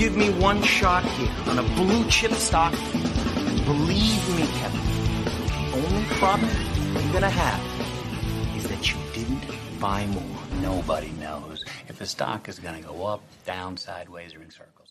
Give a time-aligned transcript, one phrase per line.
[0.00, 2.72] Give me one shot here on a blue chip stock,
[3.66, 4.80] believe me, Kevin,
[5.26, 6.50] the only problem
[6.94, 9.44] you're gonna have is that you didn't
[9.78, 10.22] buy more.
[10.62, 14.90] Nobody knows if the stock is to go up, down, sideways, or in circles.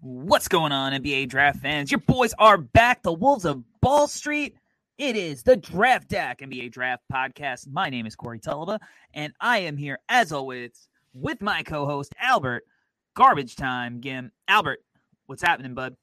[0.00, 1.90] What's going on, NBA draft fans?
[1.90, 4.56] Your boys are back, the Wolves of Ball Street.
[4.96, 7.66] It is the Draft Deck NBA Draft Podcast.
[7.68, 8.78] My name is Corey Tulaba,
[9.12, 12.62] and I am here, as always, with my co host, Albert.
[13.14, 14.32] Garbage time, Gim.
[14.48, 14.78] Albert,
[15.26, 15.96] what's happening, bud?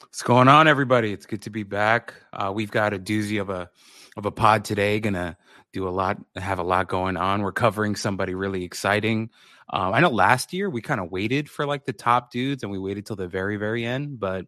[0.00, 1.12] What's going on, everybody?
[1.12, 2.12] It's good to be back.
[2.32, 3.70] Uh, we've got a doozy of a
[4.16, 4.98] of a pod today.
[4.98, 5.36] Gonna
[5.72, 7.42] do a lot, have a lot going on.
[7.42, 9.30] We're covering somebody really exciting.
[9.72, 12.72] Um, I know last year we kind of waited for like the top dudes, and
[12.72, 14.18] we waited till the very, very end.
[14.18, 14.46] But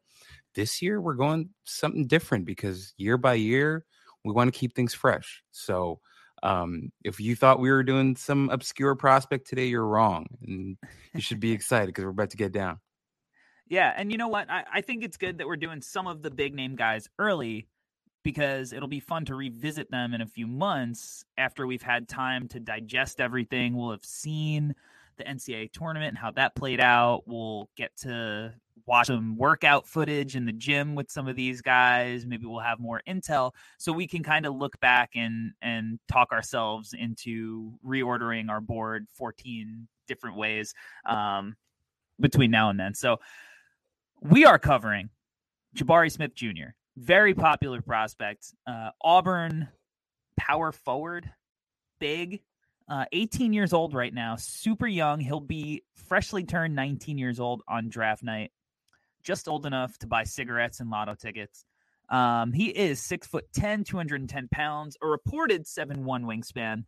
[0.57, 3.85] this year we're going something different because year by year
[4.25, 5.45] we want to keep things fresh.
[5.53, 6.01] So
[6.43, 10.77] um, if you thought we were doing some obscure prospect today, you're wrong, and
[11.15, 12.79] you should be excited because we're about to get down.
[13.69, 14.51] Yeah, and you know what?
[14.51, 17.69] I, I think it's good that we're doing some of the big name guys early
[18.23, 22.49] because it'll be fun to revisit them in a few months after we've had time
[22.49, 23.77] to digest everything.
[23.77, 24.75] We'll have seen
[25.17, 27.23] the NCAA tournament and how that played out.
[27.27, 28.55] We'll get to
[28.87, 32.27] watch some workout footage in the gym with some of these guys.
[32.27, 36.33] Maybe we'll have more intel so we can kind of look back and and talk
[36.33, 40.75] ourselves into reordering our board 14 different ways
[41.07, 41.57] um,
[42.21, 42.95] between now and then.
[42.95, 43.19] So
[44.21, 45.11] we are covering
[45.77, 49.69] Jabari Smith Jr., very popular prospect, uh, Auburn
[50.37, 51.31] power forward,
[51.99, 52.43] big,
[52.89, 55.21] uh, 18 years old right now, super young.
[55.21, 58.51] He'll be freshly turned 19 years old on draft night,
[59.23, 61.65] just old enough to buy cigarettes and lotto tickets.
[62.09, 66.85] Um, he is six foot 10, 210 pounds, a reported 7 1 wingspan.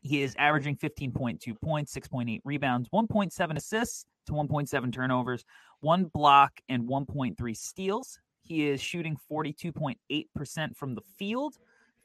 [0.00, 5.44] He is averaging 15.2 points, 6.8 rebounds, 1.7 assists to 1.7 turnovers,
[5.80, 8.18] one block, and 1.3 steals.
[8.40, 11.56] He is shooting 42.8% from the field,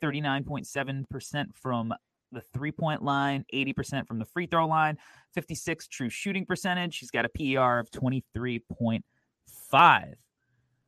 [0.02, 1.94] 39.7% from
[2.32, 4.98] the three point line, 80% from the free throw line,
[5.34, 7.00] 56 true shooting percentage.
[7.00, 9.02] He's got a PER of 23.5.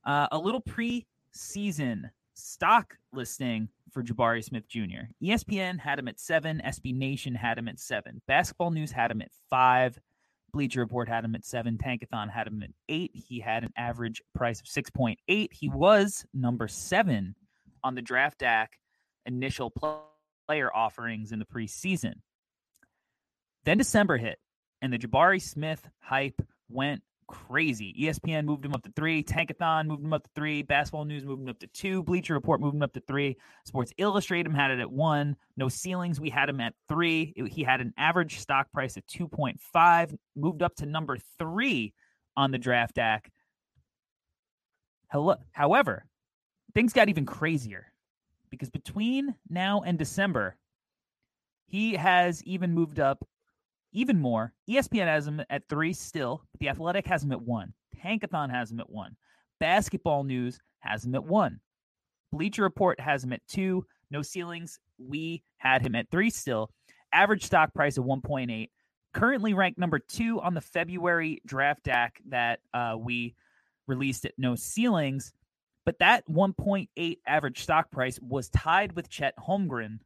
[0.05, 5.09] Uh, a little preseason stock listing for Jabari Smith Jr.
[5.23, 6.61] ESPN had him at seven.
[6.65, 8.21] SB Nation had him at seven.
[8.27, 9.99] Basketball News had him at five.
[10.51, 11.77] Bleacher Report had him at seven.
[11.77, 13.11] Tankathon had him at eight.
[13.13, 15.17] He had an average price of 6.8.
[15.51, 17.35] He was number seven
[17.83, 18.79] on the draft deck
[19.25, 19.71] initial
[20.47, 22.15] player offerings in the preseason.
[23.65, 24.39] Then December hit,
[24.81, 27.95] and the Jabari Smith hype went crazy.
[28.01, 29.23] ESPN moved him up to three.
[29.23, 30.63] Tankathon moved him up to three.
[30.63, 32.01] Basketball News moved him up to two.
[32.03, 33.37] Bleacher Report moved him up to three.
[33.65, 35.35] Sports Illustrated had it at one.
[35.55, 36.19] No ceilings.
[36.19, 37.33] We had him at three.
[37.35, 41.93] It- he had an average stock price of 2.5, moved up to number three
[42.35, 43.31] on the draft deck.
[45.11, 45.35] Hello.
[45.51, 46.05] However,
[46.73, 47.91] things got even crazier
[48.49, 50.55] because between now and December,
[51.67, 53.23] he has even moved up
[53.91, 54.53] even more.
[54.69, 57.73] ESPN has him at three still, but The Athletic has him at one.
[58.03, 59.15] Tankathon has him at one.
[59.59, 61.59] Basketball News has him at one.
[62.31, 63.85] Bleacher Report has him at two.
[64.11, 64.79] No ceilings.
[64.97, 66.71] We had him at three still.
[67.11, 68.69] Average stock price of 1.8.
[69.13, 73.35] Currently ranked number two on the February draft deck that uh, we
[73.87, 75.33] released at No Ceilings.
[75.85, 79.97] But that 1.8 average stock price was tied with Chet Holmgren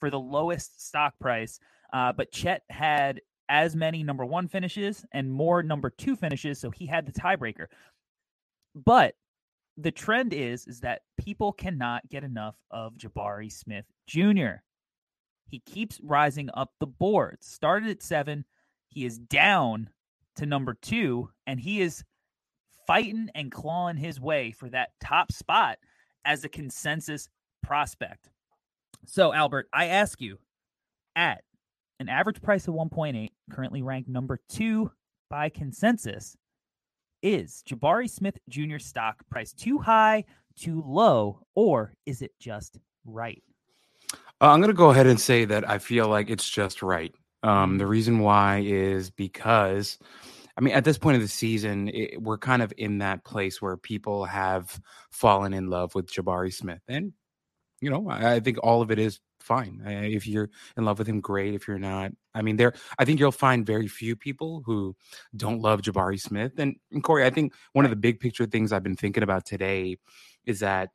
[0.00, 1.60] for the lowest stock price.
[1.92, 6.70] Uh, but Chet had as many number one finishes and more number two finishes, so
[6.70, 7.66] he had the tiebreaker.
[8.74, 9.14] But
[9.76, 14.62] the trend is is that people cannot get enough of Jabari Smith Jr.
[15.48, 17.46] He keeps rising up the boards.
[17.46, 18.44] Started at seven,
[18.88, 19.90] he is down
[20.36, 22.04] to number two, and he is
[22.86, 25.78] fighting and clawing his way for that top spot
[26.24, 27.28] as a consensus
[27.62, 28.28] prospect.
[29.06, 30.38] So, Albert, I ask you
[31.16, 31.42] at
[32.00, 34.90] an average price of 1.8, currently ranked number two
[35.28, 36.36] by consensus,
[37.22, 38.78] is Jabari Smith Jr.
[38.78, 40.24] stock price too high,
[40.58, 43.42] too low, or is it just right?
[44.12, 47.14] Uh, I'm going to go ahead and say that I feel like it's just right.
[47.42, 49.98] Um, the reason why is because
[50.56, 53.62] I mean, at this point of the season, it, we're kind of in that place
[53.62, 54.78] where people have
[55.10, 57.12] fallen in love with Jabari Smith, and
[57.80, 59.82] you know, I, I think all of it is fine.
[59.84, 61.54] Uh, if you're in love with him, great.
[61.54, 64.96] If you're not, I mean, there, I think you'll find very few people who
[65.36, 66.52] don't love Jabari Smith.
[66.58, 69.44] And, and Corey, I think one of the big picture things I've been thinking about
[69.44, 69.96] today
[70.46, 70.90] is that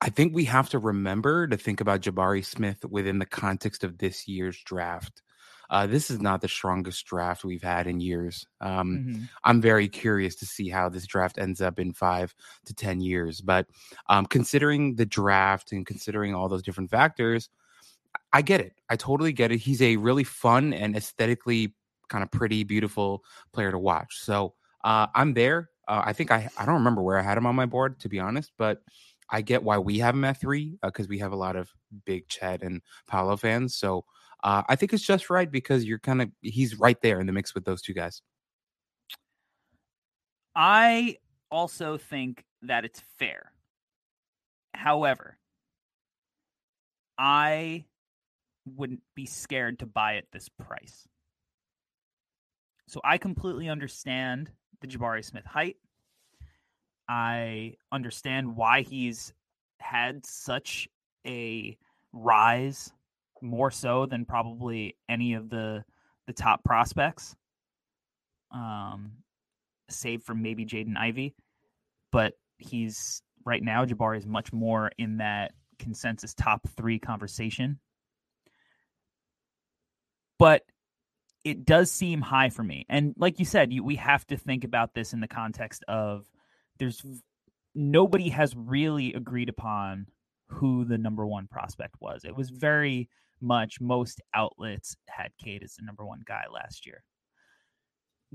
[0.00, 3.98] I think we have to remember to think about Jabari Smith within the context of
[3.98, 5.22] this year's draft.
[5.70, 8.46] Uh, this is not the strongest draft we've had in years.
[8.60, 9.22] Um, mm-hmm.
[9.44, 12.34] I'm very curious to see how this draft ends up in five
[12.66, 13.40] to 10 years.
[13.40, 13.66] But
[14.08, 17.48] um, considering the draft and considering all those different factors,
[18.32, 18.74] I get it.
[18.90, 19.58] I totally get it.
[19.58, 21.74] He's a really fun and aesthetically
[22.08, 24.18] kind of pretty, beautiful player to watch.
[24.20, 25.70] So uh, I'm there.
[25.86, 28.08] Uh, I think I, I don't remember where I had him on my board, to
[28.08, 28.82] be honest, but
[29.30, 31.70] I get why we have him at three because uh, we have a lot of
[32.04, 33.76] big Chet and Paolo fans.
[33.76, 34.04] So
[34.44, 37.32] uh, I think it's just right because you're kind of he's right there in the
[37.32, 38.20] mix with those two guys.
[40.54, 41.16] I
[41.50, 43.52] also think that it's fair.
[44.74, 45.38] However,
[47.16, 47.86] I
[48.66, 51.08] wouldn't be scared to buy at this price.
[52.86, 54.50] So I completely understand
[54.82, 55.76] the Jabari Smith height.
[57.08, 59.32] I understand why he's
[59.80, 60.86] had such
[61.26, 61.78] a
[62.12, 62.92] rise
[63.44, 65.84] more so than probably any of the
[66.26, 67.36] the top prospects.
[68.50, 69.12] Um,
[69.90, 71.34] save for maybe Jaden Ivey.
[72.12, 77.80] but he's right now Jabari is much more in that consensus top three conversation.
[80.38, 80.62] But
[81.44, 84.64] it does seem high for me, and like you said, you, we have to think
[84.64, 86.24] about this in the context of
[86.78, 87.04] there's
[87.74, 90.06] nobody has really agreed upon
[90.48, 92.24] who the number one prospect was.
[92.24, 93.08] It was very
[93.40, 97.02] much most outlets had Cade as the number one guy last year.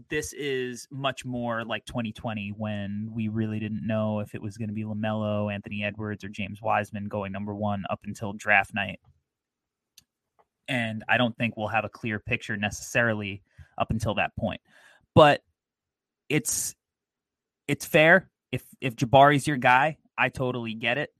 [0.10, 4.70] This is much more like 2020 when we really didn't know if it was going
[4.70, 9.00] to be LaMelo, Anthony Edwards, or James Wiseman going number one up until draft night.
[10.70, 13.42] And I don't think we'll have a clear picture necessarily
[13.78, 14.62] up until that point.
[15.16, 15.42] But
[16.30, 16.76] it's
[17.68, 18.30] it's fair.
[18.52, 21.14] If if Jabari's your guy, I totally get it.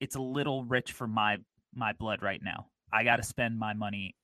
[0.00, 1.38] It's a little rich for my
[1.74, 2.66] my blood right now.
[2.96, 4.16] I got to spend my money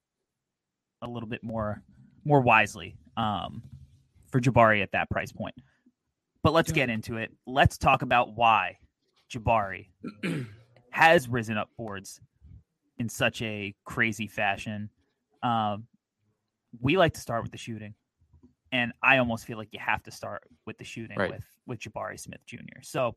[1.03, 1.83] a little bit more
[2.25, 3.63] more wisely um,
[4.31, 5.55] for Jabari at that price point.
[6.43, 7.33] But let's get into it.
[7.47, 8.79] Let's talk about why
[9.31, 9.89] Jabari
[10.91, 12.21] has risen up boards
[12.99, 14.89] in such a crazy fashion.
[15.43, 15.87] Um,
[16.81, 17.95] we like to start with the shooting,
[18.73, 21.31] and I almost feel like you have to start with the shooting right.
[21.31, 22.81] with with Jabari Smith Jr.
[22.81, 23.17] So,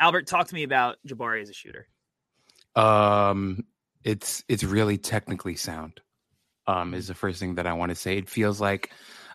[0.00, 1.86] Albert, talk to me about Jabari as a shooter.
[2.74, 3.64] Um,
[4.04, 6.00] it's it's really technically sound.
[6.66, 8.18] Um, is the first thing that I want to say.
[8.18, 8.90] It feels like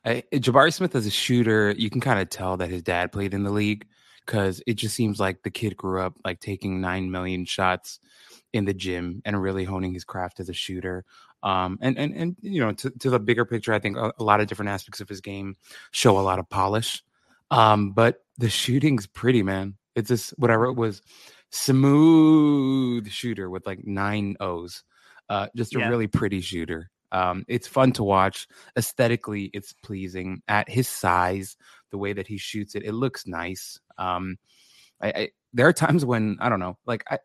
[0.06, 3.33] uh, Jabari Smith as a shooter, you can kind of tell that his dad played
[3.33, 3.88] in the league
[4.25, 8.00] because it just seems like the kid grew up like taking nine million shots
[8.51, 11.06] in the gym and really honing his craft as a shooter.
[11.42, 14.24] Um, and and and you know, to, to the bigger picture, I think a, a,
[14.24, 15.56] lot of different aspects of his game
[15.92, 17.04] show a lot of polish.
[17.51, 19.75] Um, but the shooting's pretty, man.
[19.95, 21.01] It's just what I wrote was
[21.53, 24.83] smooth shooter with like nine O's.
[25.29, 25.88] Uh, just a yeah.
[25.88, 26.89] really pretty shooter.
[27.11, 28.47] Um, it's fun to watch.
[28.77, 30.42] Aesthetically, it's pleasing.
[30.47, 31.56] At his size,
[31.92, 33.80] the way that he shoots it, it looks nice.
[33.97, 34.37] Um,
[35.01, 37.19] I, I, there are times when I don't know, like I,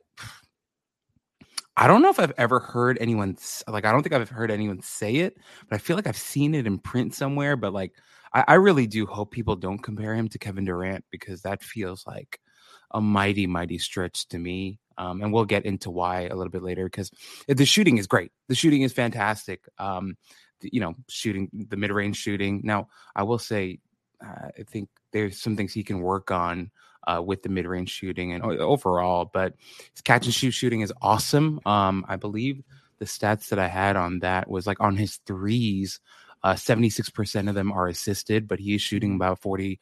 [1.76, 4.82] I don't know if I've ever heard anyone like I don't think I've heard anyone
[4.82, 5.38] say it,
[5.68, 7.56] but I feel like I've seen it in print somewhere.
[7.56, 7.94] But like
[8.34, 12.06] I, I really do hope people don't compare him to Kevin Durant because that feels
[12.06, 12.40] like
[12.90, 14.78] a mighty, mighty stretch to me.
[14.96, 17.12] Um, and we'll get into why a little bit later because
[17.46, 18.32] the shooting is great.
[18.48, 19.64] The shooting is fantastic.
[19.78, 20.16] Um,
[20.60, 22.62] the, you know, shooting the mid range shooting.
[22.64, 23.78] Now, I will say,
[24.24, 26.72] uh, I think there's some things he can work on
[27.06, 29.54] uh, with the mid range shooting and overall, but
[29.92, 31.60] his catch and shoot shooting is awesome.
[31.64, 32.62] Um, I believe
[32.98, 36.00] the stats that I had on that was like on his threes.
[36.42, 39.22] Uh, 76% of them are assisted, but he is shooting mm-hmm.
[39.22, 39.78] about 40%,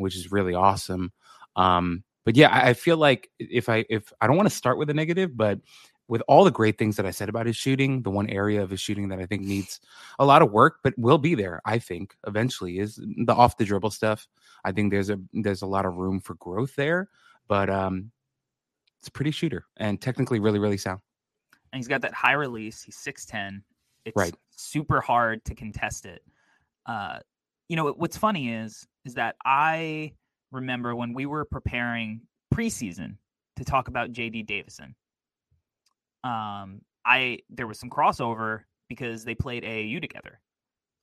[0.00, 1.12] which is really awesome.
[1.56, 4.90] Um, but yeah, I, feel like if I if I don't want to start with
[4.90, 5.58] a negative, but
[6.08, 8.70] with all the great things that I said about his shooting, the one area of
[8.70, 9.80] his shooting that I think needs
[10.18, 13.64] a lot of work, but will be there, I think, eventually is the off the
[13.64, 14.28] dribble stuff.
[14.64, 17.08] I think there's a there's a lot of room for growth there,
[17.48, 18.10] but um
[19.02, 21.00] it's a pretty shooter and technically really, really sound.
[21.72, 22.82] And he's got that high release.
[22.82, 23.62] He's 6'10.
[24.04, 24.32] It's right.
[24.50, 26.22] super hard to contest it.
[26.86, 27.18] Uh,
[27.68, 30.12] you know, what's funny is is that I
[30.52, 32.22] remember when we were preparing
[32.54, 33.16] preseason
[33.56, 34.94] to talk about JD Davison.
[36.24, 40.40] Um, I there was some crossover because they played AAU together.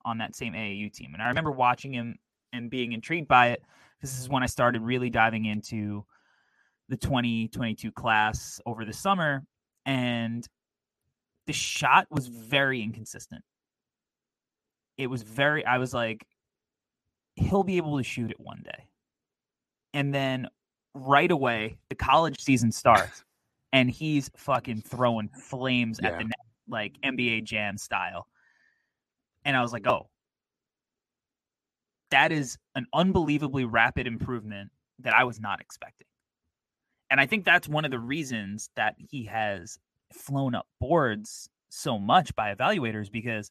[0.04, 1.12] on that same AAU team.
[1.14, 2.18] And I remember watching him
[2.52, 3.62] and being intrigued by it.
[4.00, 6.04] This is when I started really diving into
[6.88, 9.44] the 2022 class over the summer.
[9.86, 10.46] And
[11.46, 13.42] the shot was very inconsistent.
[14.98, 16.26] It was very, I was like,
[17.36, 18.89] he'll be able to shoot it one day.
[19.94, 20.48] And then
[20.94, 23.24] right away, the college season starts
[23.72, 26.10] and he's fucking throwing flames yeah.
[26.10, 28.26] at the net, like NBA Jam style.
[29.44, 30.08] And I was like, oh,
[32.10, 36.06] that is an unbelievably rapid improvement that I was not expecting.
[37.10, 39.78] And I think that's one of the reasons that he has
[40.12, 43.50] flown up boards so much by evaluators because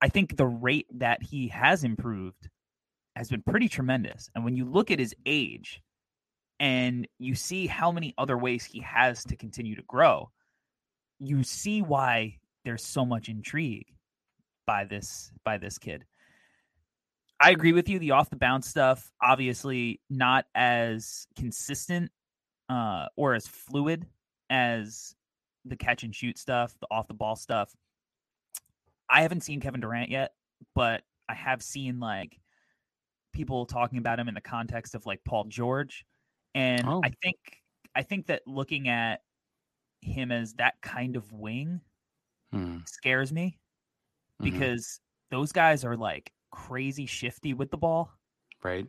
[0.00, 2.48] I think the rate that he has improved
[3.18, 4.30] has been pretty tremendous.
[4.34, 5.82] And when you look at his age
[6.60, 10.30] and you see how many other ways he has to continue to grow,
[11.18, 13.86] you see why there's so much intrigue
[14.66, 16.04] by this by this kid.
[17.40, 17.98] I agree with you.
[17.98, 22.10] The off the bounce stuff, obviously not as consistent
[22.68, 24.06] uh, or as fluid
[24.50, 25.14] as
[25.64, 27.74] the catch and shoot stuff, the off the ball stuff.
[29.10, 30.34] I haven't seen Kevin Durant yet,
[30.74, 32.38] but I have seen like
[33.38, 36.04] people talking about him in the context of like Paul George,
[36.56, 37.00] and oh.
[37.04, 37.36] I think
[37.94, 39.22] I think that looking at
[40.00, 41.80] him as that kind of wing
[42.52, 42.78] hmm.
[42.84, 43.56] scares me
[44.42, 44.50] mm-hmm.
[44.50, 48.10] because those guys are like crazy shifty with the ball.
[48.62, 48.86] Right.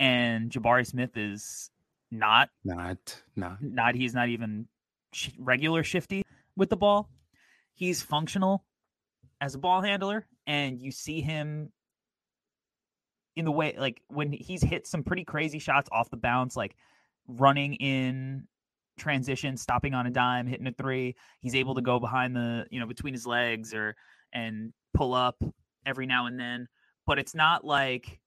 [0.00, 1.70] And Jabari Smith is
[2.10, 4.66] not not not not he's not even
[5.12, 6.24] sh- regular shifty
[6.56, 7.08] with the ball.
[7.74, 8.64] He's functional
[9.40, 11.70] as a ball handler and you see him
[13.36, 16.76] in the way like when he's hit some pretty crazy shots off the bounce like
[17.26, 18.46] running in
[18.98, 20.14] transition, stopping on a mm-hmm.
[20.14, 21.16] dime, hitting a three.
[21.40, 21.86] He's able to mm-hmm.
[21.86, 23.96] go behind the, you know, between his legs or
[24.32, 25.42] and pull up
[25.86, 26.66] every now and then
[27.06, 28.20] but it's not like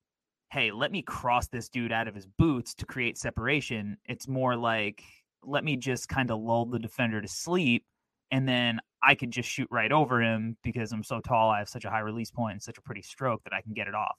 [0.51, 3.97] hey let me cross this dude out of his boots to create separation.
[4.05, 5.03] It's more like
[5.43, 7.85] let me just kind of lull the defender to sleep
[8.31, 11.69] and then i could just shoot right over him because i'm so tall i have
[11.69, 13.93] such a high release point and such a pretty stroke that i can get it
[13.93, 14.17] off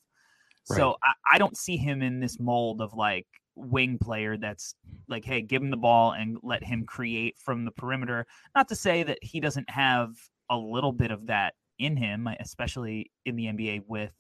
[0.71, 0.77] right.
[0.77, 4.75] so I, I don't see him in this mold of like wing player that's
[5.09, 8.77] like hey give him the ball and let him create from the perimeter not to
[8.77, 10.11] say that he doesn't have
[10.49, 14.13] a little bit of that in him uh, especially in the nba with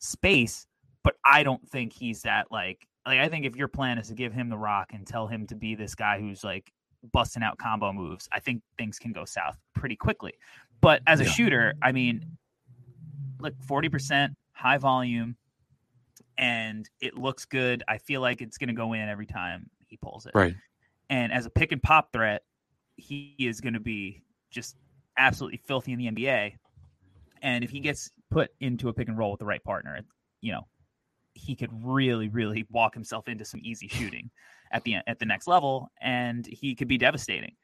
[0.00, 0.66] space,
[1.04, 4.14] but I don't think he's that like like I think if your plan is to
[4.14, 6.72] give him the rock and tell him to be this guy who's like
[7.12, 10.34] busting out combo moves, I think things can go south pretty quickly.
[10.80, 11.30] But as a yeah.
[11.30, 12.36] shooter, I mean,
[13.40, 15.36] look, 40% high volume
[16.40, 17.84] and it looks good.
[17.86, 20.32] I feel like it's going to go in every time he pulls it.
[20.34, 20.54] Right.
[21.10, 22.42] And as a pick and pop threat,
[22.96, 24.76] he is going to be just
[25.18, 26.54] absolutely filthy in the NBA.
[27.42, 30.00] And if he gets put into a pick and roll with the right partner,
[30.40, 30.66] you know,
[31.34, 34.30] he could really, really walk himself into some easy shooting
[34.72, 37.54] at the at the next level, and he could be devastating.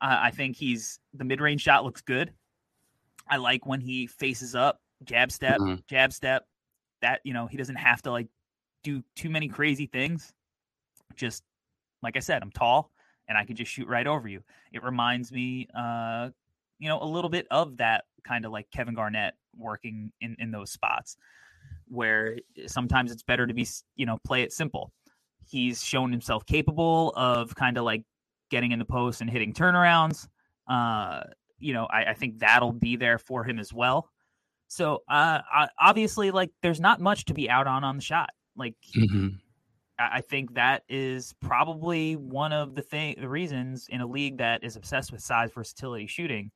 [0.00, 2.32] Uh, I think he's the mid range shot looks good.
[3.28, 5.76] I like when he faces up, jab step, mm-hmm.
[5.88, 6.44] jab step.
[7.02, 8.28] That you know he doesn't have to like
[8.84, 10.32] do too many crazy things.
[11.14, 11.42] Just
[12.02, 12.90] like I said, I'm tall
[13.28, 14.42] and I can just shoot right over you.
[14.72, 16.30] It reminds me, uh,
[16.78, 20.50] you know, a little bit of that kind of like Kevin Garnett working in in
[20.50, 21.16] those spots
[21.88, 22.36] where
[22.66, 24.92] sometimes it's better to be you know play it simple.
[25.44, 28.02] He's shown himself capable of kind of like
[28.50, 30.28] getting in the post and hitting turnarounds.
[30.68, 31.22] Uh,
[31.58, 34.10] you know, I, I think that'll be there for him as well.
[34.68, 35.40] So uh,
[35.80, 38.30] obviously, like, there's not much to be out on on the shot.
[38.56, 39.28] Like, mm-hmm.
[39.98, 44.62] I think that is probably one of the thing, the reasons in a league that
[44.62, 46.50] is obsessed with size versatility shooting,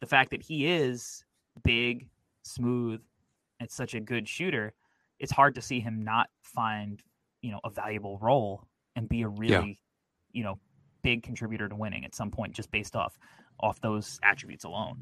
[0.00, 1.24] the fact that he is
[1.62, 2.08] big,
[2.42, 3.00] smooth,
[3.60, 4.72] and such a good shooter,
[5.18, 7.02] it's hard to see him not find,
[7.42, 9.78] you know, a valuable role and be a really,
[10.32, 10.38] yeah.
[10.38, 10.58] you know,
[11.02, 13.18] big contributor to winning at some point just based off
[13.60, 14.96] off those attributes alone.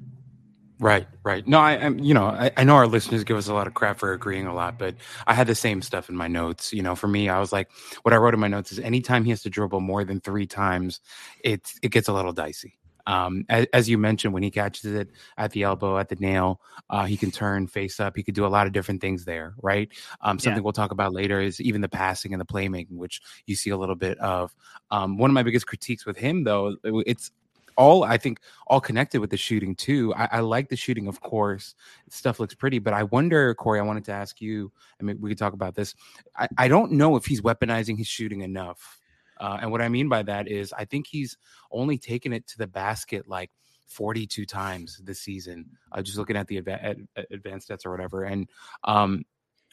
[0.80, 1.46] Right, right.
[1.46, 3.74] No, I, am you know, I, I, know our listeners give us a lot of
[3.74, 4.94] crap for agreeing a lot, but
[5.26, 6.72] I had the same stuff in my notes.
[6.72, 7.68] You know, for me, I was like,
[8.02, 10.46] what I wrote in my notes is anytime he has to dribble more than three
[10.46, 11.00] times,
[11.42, 12.78] it it gets a little dicey.
[13.08, 15.08] Um, as, as, you mentioned, when he catches it
[15.38, 18.14] at the elbow, at the nail, uh, he can turn face up.
[18.14, 19.88] He could do a lot of different things there, right?
[20.20, 20.62] Um, something yeah.
[20.62, 23.78] we'll talk about later is even the passing and the playmaking, which you see a
[23.78, 24.54] little bit of.
[24.90, 27.30] Um, one of my biggest critiques with him, though, it's
[27.78, 30.12] all I think all connected with the shooting too.
[30.14, 31.74] I, I, like the shooting, of course.
[32.10, 33.78] Stuff looks pretty, but I wonder, Corey.
[33.78, 34.70] I wanted to ask you.
[35.00, 35.94] I mean, we could talk about this.
[36.36, 39.00] I, I don't know if he's weaponizing his shooting enough.
[39.38, 41.38] Uh, and what I mean by that is, I think he's
[41.70, 43.52] only taken it to the basket like
[43.86, 45.66] 42 times this season.
[45.92, 48.48] Uh, just looking at the adva- advanced stats or whatever, and
[48.82, 49.24] um,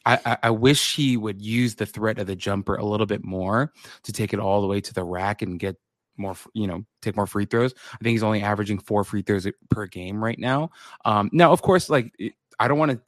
[0.05, 3.73] I, I, wish he would use the threat of the jumper a little bit more
[4.03, 5.77] to take it all the way to the rack and get
[6.17, 7.73] more, you know, take more free throws.
[7.93, 10.71] I think he's only averaging four free throws per game right now.
[11.03, 12.13] Um, now, of course, like
[12.59, 13.01] I don't want to.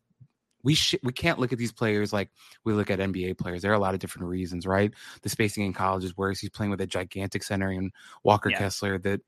[0.64, 2.30] We sh- we can't look at these players like
[2.66, 3.62] we look at NBA players.
[3.62, 4.92] There are a lot of different reasons, right?
[5.22, 6.40] The spacing in college is worse.
[6.40, 7.92] He's playing with a gigantic center and
[8.24, 8.58] Walker yeah.
[8.58, 9.22] Kessler that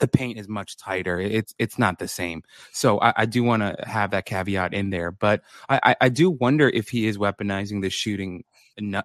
[0.00, 1.18] the paint is much tighter.
[1.20, 2.42] It's it's not the same.
[2.72, 6.30] So I, I do want to have that caveat in there, but I, I do
[6.30, 8.44] wonder if he is weaponizing the shooting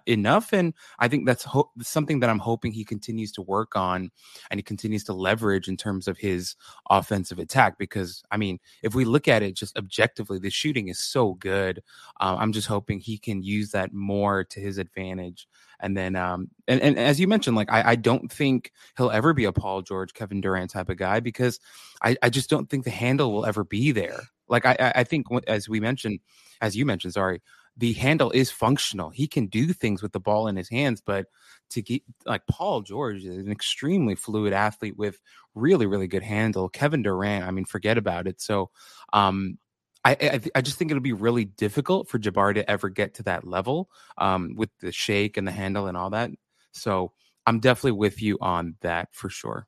[0.06, 4.10] enough and i think that's ho- something that i'm hoping he continues to work on
[4.50, 6.56] and he continues to leverage in terms of his
[6.90, 10.98] offensive attack because i mean if we look at it just objectively the shooting is
[10.98, 11.82] so good.
[12.20, 15.46] Uh, i'm just hoping he can use that more to his advantage
[15.80, 19.32] and then um and, and as you mentioned like I, I don't think he'll ever
[19.32, 21.60] be a paul george kevin durant type of guy because
[22.02, 24.20] i i just don't think the handle will ever be there.
[24.48, 26.18] Like i i think as we mentioned
[26.60, 27.40] as you mentioned sorry
[27.76, 29.10] the handle is functional.
[29.10, 31.26] He can do things with the ball in his hands, but
[31.70, 35.20] to get like Paul George is an extremely fluid athlete with
[35.54, 36.68] really, really good handle.
[36.68, 38.40] Kevin Durant, I mean, forget about it.
[38.40, 38.70] So,
[39.12, 39.58] um,
[40.04, 43.22] I, I, I just think it'll be really difficult for Jabari to ever get to
[43.24, 46.30] that level um, with the shake and the handle and all that.
[46.72, 47.12] So
[47.46, 49.66] I'm definitely with you on that for sure.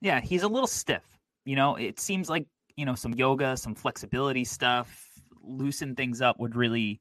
[0.00, 1.02] Yeah, he's a little stiff.
[1.44, 5.08] You know, it seems like you know some yoga, some flexibility stuff,
[5.42, 7.00] loosen things up would really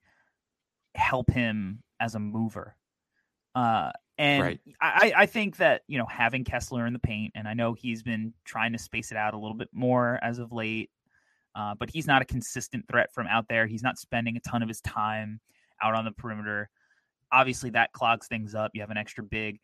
[0.95, 2.75] help him as a mover.
[3.55, 4.59] Uh, and right.
[4.79, 8.03] I, I think that, you know, having Kessler in the paint, and I know he's
[8.03, 10.91] been trying to space it out a little bit more as of late,
[11.55, 13.65] uh, but he's not a consistent threat from out there.
[13.65, 15.39] He's not spending a ton of his time
[15.81, 16.69] out on the perimeter.
[17.31, 18.71] Obviously, that clogs things up.
[18.73, 19.59] You have an extra big.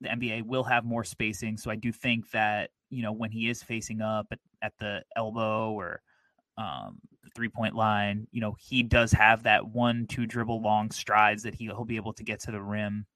[0.00, 1.56] The NBA will have more spacing.
[1.56, 5.02] So I do think that, you know, when he is facing up at, at the
[5.16, 6.02] elbow or
[6.58, 6.98] um,
[7.34, 8.26] three point line.
[8.30, 11.96] You know, he does have that one, two dribble long strides that he, he'll be
[11.96, 13.06] able to get to the rim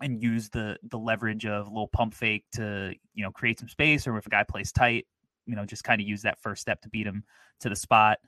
[0.00, 3.68] and use the the leverage of a little pump fake to you know create some
[3.68, 5.06] space, or if a guy plays tight,
[5.46, 7.24] you know, just kind of use that first step to beat him
[7.60, 8.18] to the spot.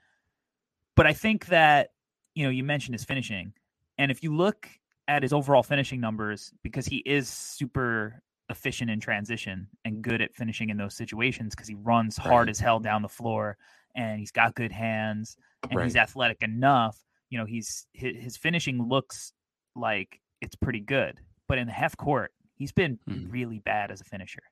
[0.97, 1.91] But I think that
[2.35, 3.53] you know you mentioned his finishing,
[3.99, 4.69] and if you look
[5.07, 10.35] at his overall finishing numbers, because he is super efficient in transition and good at
[10.35, 12.29] finishing in those situations because he runs right.
[12.29, 13.57] hard as hell down the floor
[13.99, 15.37] and he's got good hands
[15.69, 15.85] and right.
[15.85, 16.97] he's athletic enough.
[17.31, 19.33] You know, he's his, his, finishing looks
[19.75, 23.31] like it's pretty good, but in the half court, he's been mm.
[23.31, 24.43] really bad as a finisher,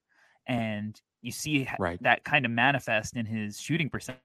[0.47, 2.03] and you see right.
[2.03, 4.21] that kind of manifest in his shooting percentage.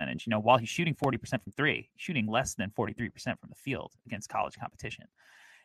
[0.00, 3.40] You know, while he's shooting forty percent from three, shooting less than forty three percent
[3.40, 5.06] from the field against college competition,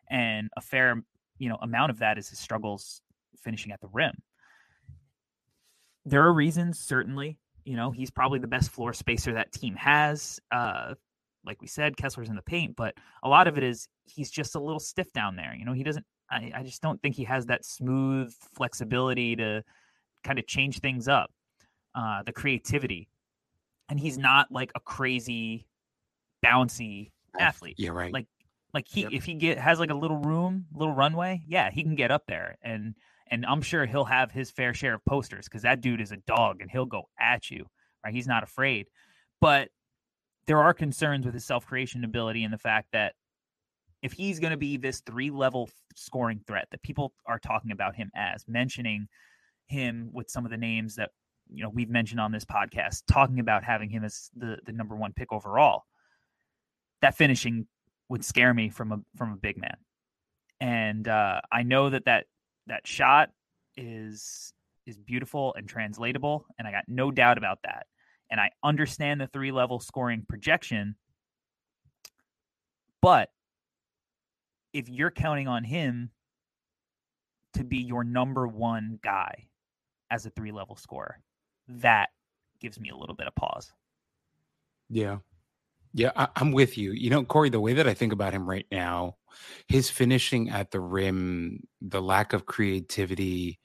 [0.10, 1.04] and a fair
[1.40, 3.02] you know amount of that is his struggles
[3.44, 4.14] finishing at the rim.
[6.06, 7.38] There are reasons, certainly,
[7.70, 10.40] you know, he's probably the best floor spacer that team has.
[10.52, 10.96] Uh,
[11.46, 14.56] like we said, Kessler's in the paint, but a lot of it is he's just
[14.56, 15.54] a little stiff down there.
[15.56, 16.04] You know, he doesn't.
[16.32, 19.64] I, I just don't think he has that smooth flexibility to
[20.24, 21.30] kind of change things up,
[21.94, 23.08] uh, the creativity,
[23.88, 25.68] and he's not like a crazy,
[26.44, 27.76] bouncy athlete.
[27.78, 28.12] Yeah, right.
[28.12, 28.26] Like,
[28.74, 29.12] like he yep.
[29.14, 32.24] if he get has like a little room, little runway, yeah, he can get up
[32.28, 32.96] there and
[33.30, 36.18] and I'm sure he'll have his fair share of posters because that dude is a
[36.18, 37.66] dog and he'll go at you.
[38.04, 38.14] Right?
[38.14, 38.88] He's not afraid.
[39.42, 39.70] But
[40.48, 43.14] there are concerns with his self creation ability and the fact that
[44.02, 47.96] if he's going to be this three level scoring threat that people are talking about
[47.96, 49.08] him as, mentioning
[49.68, 51.12] him with some of the names that
[51.52, 54.96] you know we've mentioned on this podcast, talking about having him as the the number
[54.96, 55.84] one pick overall,
[57.02, 57.68] that finishing
[58.08, 59.78] would scare me from a from a big man.
[60.62, 62.26] And uh, I know that that
[62.70, 63.30] that shot
[63.76, 64.54] is
[64.86, 67.86] is beautiful and translatable, and I got no doubt about that.
[68.32, 70.96] And I understand the three level scoring projection,
[73.02, 73.30] but
[74.74, 76.12] if you're counting on him
[77.56, 79.48] to be your number one guy
[80.12, 81.20] as a three level scorer,
[81.68, 82.10] that
[82.60, 83.72] gives me a little bit of pause.
[84.90, 85.18] Yeah.
[85.94, 86.92] Yeah, I, am with you.
[86.92, 89.16] You know, Corey, the way that I think about him right now,
[89.68, 93.60] his finishing at the rim, the lack of creativity,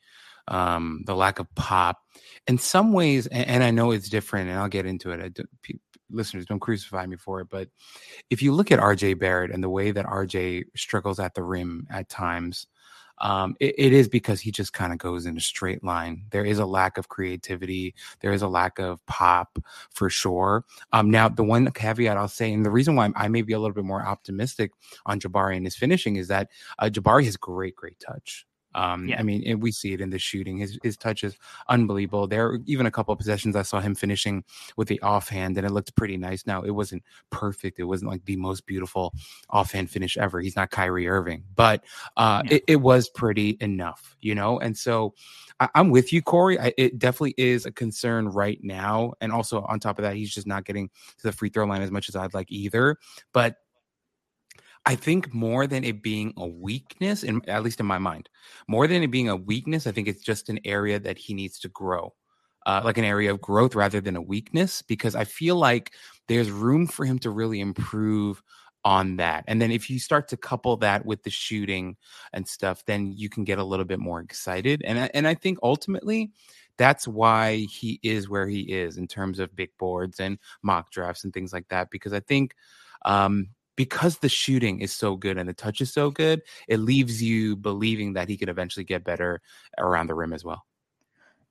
[0.48, 1.98] um, the lack of pop,
[2.46, 5.20] in some ways, and, and I know it's different, and I'll get into it.
[5.20, 7.68] I do, p- listeners, don't crucify me for it, but
[8.30, 11.86] if you look at RJ Barrett and the way that RJ struggles at the rim
[11.90, 12.66] at times,
[13.18, 16.24] um, it, it is because he just kind of goes in a straight line.
[16.30, 17.94] There is a lack of creativity.
[18.20, 19.58] There is a lack of pop
[19.90, 20.64] for sure.
[20.92, 23.58] Um, now, the one caveat I'll say, and the reason why I may be a
[23.58, 24.72] little bit more optimistic
[25.06, 28.46] on Jabari and his finishing is that uh, Jabari has great, great touch.
[28.74, 29.18] Um, Yeah.
[29.20, 30.58] I mean, and we see it in the shooting.
[30.58, 31.36] His his touch is
[31.68, 32.26] unbelievable.
[32.26, 34.44] There are even a couple of possessions I saw him finishing
[34.76, 36.46] with the offhand, and it looked pretty nice.
[36.46, 37.78] Now it wasn't perfect.
[37.78, 39.14] It wasn't like the most beautiful
[39.50, 40.40] offhand finish ever.
[40.40, 41.84] He's not Kyrie Irving, but
[42.16, 42.54] uh, Yeah.
[42.56, 44.58] it, it was pretty enough, you know.
[44.58, 45.14] And so
[45.60, 46.58] I, I'm with you, Corey.
[46.58, 49.12] I, it definitely is a concern right now.
[49.20, 51.82] And also on top of that, he's just not getting to the free throw line
[51.82, 52.96] as much as I'd like either.
[53.32, 53.56] But
[54.86, 58.28] I think more than it being a weakness, in at least in my mind,
[58.68, 61.58] more than it being a weakness, I think it's just an area that he needs
[61.60, 62.12] to grow,
[62.66, 65.92] uh, like an area of growth rather than a weakness, because I feel like
[66.28, 68.42] there's room for him to really improve
[68.84, 69.44] on that.
[69.46, 71.96] And then if you start to couple that with the shooting
[72.34, 74.82] and stuff, then you can get a little bit more excited.
[74.84, 76.30] And I, and I think ultimately
[76.76, 81.24] that's why he is where he is in terms of big boards and mock drafts
[81.24, 81.90] and things like that.
[81.90, 82.54] Because I think
[83.06, 87.22] um, because the shooting is so good and the touch is so good, it leaves
[87.22, 89.40] you believing that he could eventually get better
[89.78, 90.64] around the rim as well.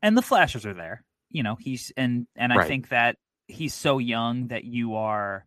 [0.01, 1.03] and the flashes are there.
[1.29, 2.59] You know, he's and and I Right.
[2.59, 5.45] think that he's so young that you are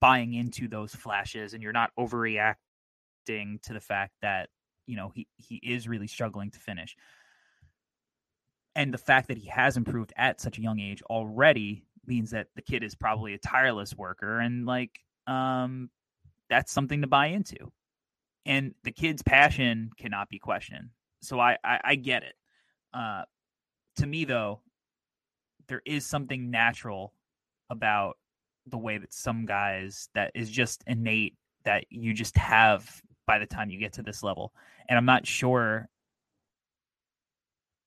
[0.00, 2.56] buying into those flashes and you're not overreacting
[3.62, 4.48] to the fact that,
[4.86, 6.96] you know, he he is really struggling to finish.
[8.74, 12.48] And the fact that he has improved at such a young age already means that
[12.56, 15.90] the kid is probably a tireless worker and like um
[16.50, 17.56] that's something to buy into.
[18.46, 20.90] And the kid's passion cannot be questioned.
[21.22, 22.34] So I I, I get it.
[22.92, 23.22] Uh
[23.96, 24.60] to me though
[25.68, 27.14] there is something natural
[27.70, 28.16] about
[28.66, 31.34] the way that some guys that is just innate
[31.64, 34.52] that you just have by the time you get to this level
[34.88, 35.88] and i'm not sure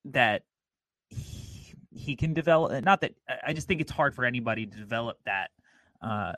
[0.05, 0.43] that
[1.09, 4.77] he, he can develop not that I- i just think it's hard for anybody to
[4.77, 5.51] develop that
[6.01, 6.33] uh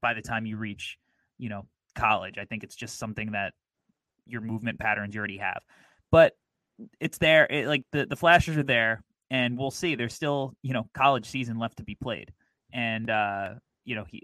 [0.00, 0.98] by the time you reach
[1.38, 3.52] you know college i think it's just something that
[4.30, 5.62] your movement patterns you already have.
[6.10, 6.34] But
[6.98, 9.94] it's there it, like the the flashes are there and we'll see.
[9.94, 12.32] There's still you know college season left to be played.
[12.72, 14.22] And uh you know he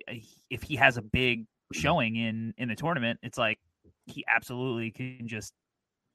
[0.51, 3.59] if he has a big showing in in the tournament it's like
[4.07, 5.53] he absolutely can just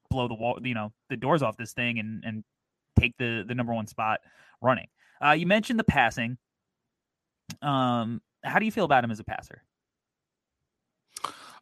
[0.10, 2.44] blow the wall you know the doors off this thing and and
[2.98, 4.20] take the the number one spot
[4.62, 4.88] running.
[5.24, 6.38] Uh you mentioned the passing.
[7.62, 9.64] Um how do you feel about him as a passer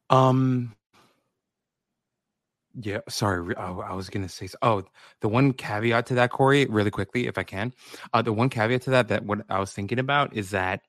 [0.09, 0.73] Um.
[2.79, 3.55] Yeah, sorry.
[3.57, 4.47] Oh, I was gonna say.
[4.61, 4.83] Oh,
[5.21, 7.73] the one caveat to that, Corey, really quickly, if I can.
[8.13, 10.81] Uh, the one caveat to that, that what I was thinking about is that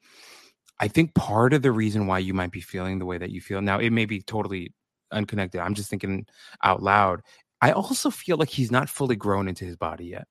[0.81, 3.41] I think part of the reason why you might be feeling the way that you
[3.41, 4.73] feel now, it may be totally
[5.13, 5.61] unconnected.
[5.61, 6.27] I'm just thinking
[6.63, 7.23] out loud.
[7.63, 10.27] I also feel like he's not fully grown into his body yet.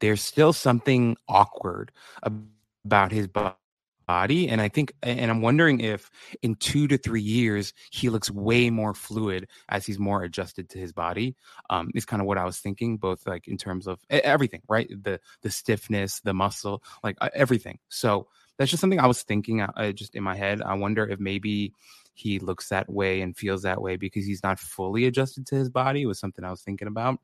[0.00, 3.54] There's still something awkward about his bo-
[4.10, 6.10] body, and I think, and I'm wondering if
[6.42, 10.78] in two to three years he looks way more fluid as he's more adjusted to
[10.78, 11.36] his body
[11.70, 14.88] um is kind of what i was thinking both like in terms of everything right?
[15.02, 17.78] The the stiffness the muscle like uh, everything.
[17.88, 20.60] So that's just something i was thinking uh, uh, just in my head.
[20.60, 21.72] I wonder if maybe
[22.14, 25.70] he looks that way and feels that way because he's not fully adjusted to his
[25.70, 27.20] body was something i was thinking about.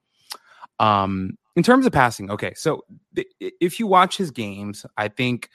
[0.79, 2.85] Um in terms of passing okay so
[3.17, 5.49] th- if you watch his games i think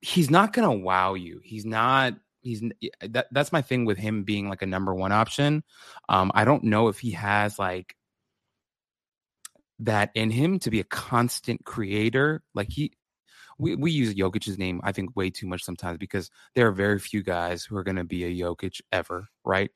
[0.00, 1.40] he's not gonna wow you.
[1.42, 2.14] He's not.
[2.42, 2.62] He's
[3.00, 3.26] that.
[3.32, 5.64] That's my thing with him being like a number one option.
[6.08, 7.96] Um, I don't know if he has like
[9.80, 12.42] that in him to be a constant creator.
[12.54, 12.92] Like he,
[13.58, 16.98] we we use Jokic's name I think way too much sometimes because there are very
[16.98, 19.70] few guys who are gonna be a Jokic ever, right?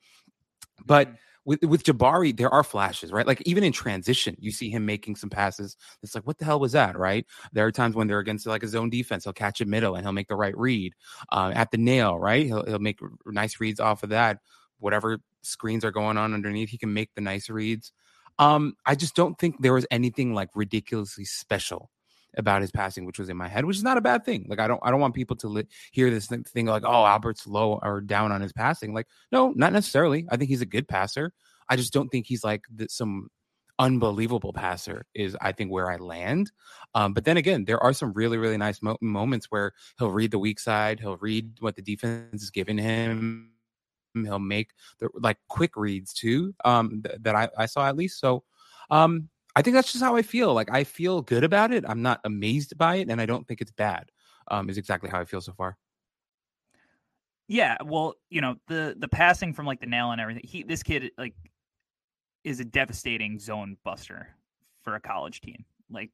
[0.85, 1.09] But
[1.45, 3.25] with with Jabari, there are flashes, right?
[3.25, 5.75] Like even in transition, you see him making some passes.
[6.03, 7.25] It's like, what the hell was that, right?
[7.51, 10.05] There are times when they're against like a zone defense, he'll catch a middle and
[10.05, 10.93] he'll make the right read
[11.31, 12.45] uh, at the nail, right?
[12.45, 14.39] He'll he'll make nice reads off of that.
[14.79, 17.91] Whatever screens are going on underneath, he can make the nice reads.
[18.39, 21.89] Um, I just don't think there was anything like ridiculously special
[22.37, 24.45] about his passing, which was in my head, which is not a bad thing.
[24.47, 27.05] Like I don't I don't want people to li- hear this thing, thing like, oh,
[27.05, 28.93] Albert's low or down on his passing.
[28.93, 30.25] Like, no, not necessarily.
[30.29, 31.33] I think he's a good passer.
[31.69, 33.29] I just don't think he's like th- some
[33.79, 35.05] unbelievable passer.
[35.13, 36.51] Is I think where I land.
[36.95, 40.31] Um, but then again, there are some really really nice mo- moments where he'll read
[40.31, 40.99] the weak side.
[40.99, 43.51] He'll read what the defense is giving him.
[44.13, 46.53] He'll make the like quick reads too.
[46.65, 48.19] Um, th- that I, I saw at least.
[48.19, 48.43] So,
[48.89, 50.53] um, I think that's just how I feel.
[50.53, 51.83] Like I feel good about it.
[51.87, 54.11] I'm not amazed by it, and I don't think it's bad.
[54.49, 55.77] Um, is exactly how I feel so far.
[57.47, 60.43] Yeah, well, you know, the the passing from like the nail and everything.
[60.45, 61.33] He this kid like
[62.43, 64.29] is a devastating zone buster
[64.83, 65.65] for a college team.
[65.89, 66.11] Like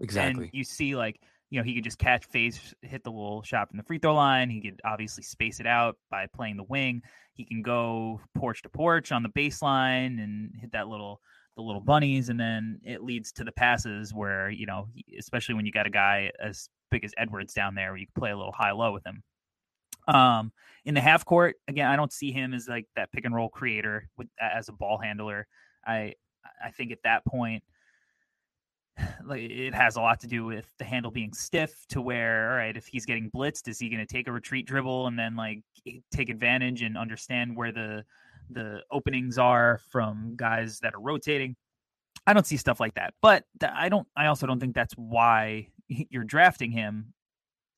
[0.00, 0.44] Exactly.
[0.44, 3.68] And you see like you know, he could just catch face, hit the little shot
[3.68, 4.50] from the free throw line.
[4.50, 7.02] He could obviously space it out by playing the wing.
[7.34, 11.20] He can go porch to porch on the baseline and hit that little
[11.56, 14.88] the little bunnies, and then it leads to the passes where you know,
[15.18, 18.20] especially when you got a guy as big as Edwards down there, where you can
[18.20, 19.22] play a little high low with him.
[20.08, 20.52] Um,
[20.84, 23.48] in the half court, again, I don't see him as like that pick and roll
[23.48, 25.46] creator with as a ball handler.
[25.86, 26.14] I
[26.62, 27.62] I think at that point
[29.24, 32.56] like it has a lot to do with the handle being stiff to where all
[32.56, 35.36] right if he's getting blitzed is he going to take a retreat dribble and then
[35.36, 35.62] like
[36.10, 38.04] take advantage and understand where the
[38.50, 41.56] the openings are from guys that are rotating.
[42.26, 45.68] I don't see stuff like that but i don't i also don't think that's why
[45.88, 47.12] you're drafting him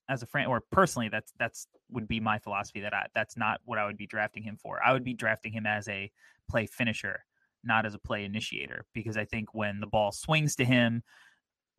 [0.09, 3.61] as a friend or personally that's that's would be my philosophy that I, that's not
[3.67, 4.81] what i would be drafting him for.
[4.83, 6.11] I would be drafting him as a
[6.49, 7.21] play finisher
[7.65, 11.03] not as a play initiator because I think when the ball swings to him,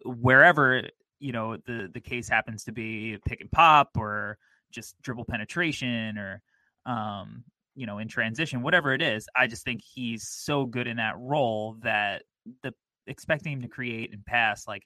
[0.05, 0.83] wherever
[1.19, 4.37] you know the the case happens to be pick and pop or
[4.71, 6.41] just dribble penetration or
[6.85, 7.43] um
[7.79, 11.15] you know in transition whatever it is i just think he's so good in that
[11.17, 12.23] role that
[12.63, 12.73] the
[13.07, 14.83] expecting him to create and pass like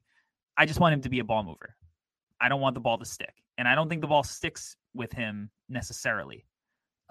[0.58, 1.76] i just want him to be a ball mover
[2.40, 5.12] i don't want the ball to stick and i don't think the ball sticks with
[5.12, 6.46] him necessarily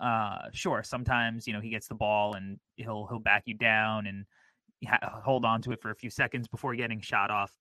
[0.03, 4.07] uh, sure, sometimes you know he gets the ball and he'll he'll back you down
[4.07, 4.25] and
[4.87, 7.53] ha- hold on to it for a few seconds before getting shot off.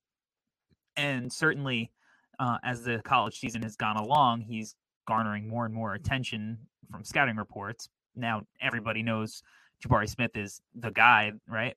[0.97, 1.91] And certainly,
[2.39, 4.75] uh, as the college season has gone along, he's
[5.07, 6.57] garnering more and more attention
[6.89, 7.89] from scouting reports.
[8.15, 9.43] Now everybody knows
[9.83, 11.75] Jabari Smith is the guy, right?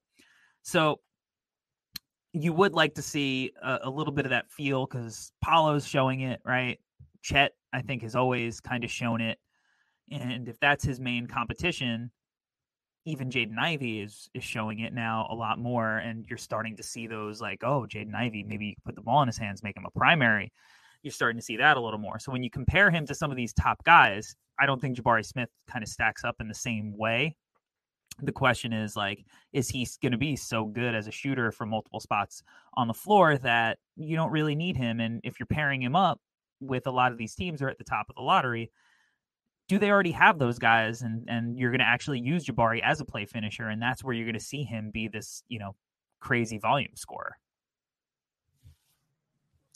[0.63, 1.01] So
[2.33, 6.21] you would like to see a, a little bit of that feel because Paolo's showing
[6.21, 6.79] it, right?
[7.23, 9.39] Chet, I think, has always kind of shown it.
[10.11, 12.11] And if that's his main competition,
[13.07, 16.83] even Jaden Ivey is is showing it now a lot more, and you're starting to
[16.83, 19.77] see those like, oh, Jaden Ivey, maybe you put the ball in his hands, make
[19.77, 20.53] him a primary.
[21.05, 22.19] You're starting to see that a little more.
[22.19, 25.25] So when you compare him to some of these top guys, I don't think Jabari
[25.25, 27.37] Smith kind of stacks up in the same way.
[28.23, 31.69] The question is like, is he going to be so good as a shooter from
[31.69, 34.99] multiple spots on the floor that you don't really need him?
[34.99, 36.21] And if you're pairing him up
[36.59, 38.73] with a lot of these teams are at the top of the lottery,
[39.69, 43.01] do they already have those guys and and you're going to actually use Jabari as
[43.01, 45.75] a play finisher and that's where you're going to see him be this, you know,
[46.21, 47.37] crazy volume scorer.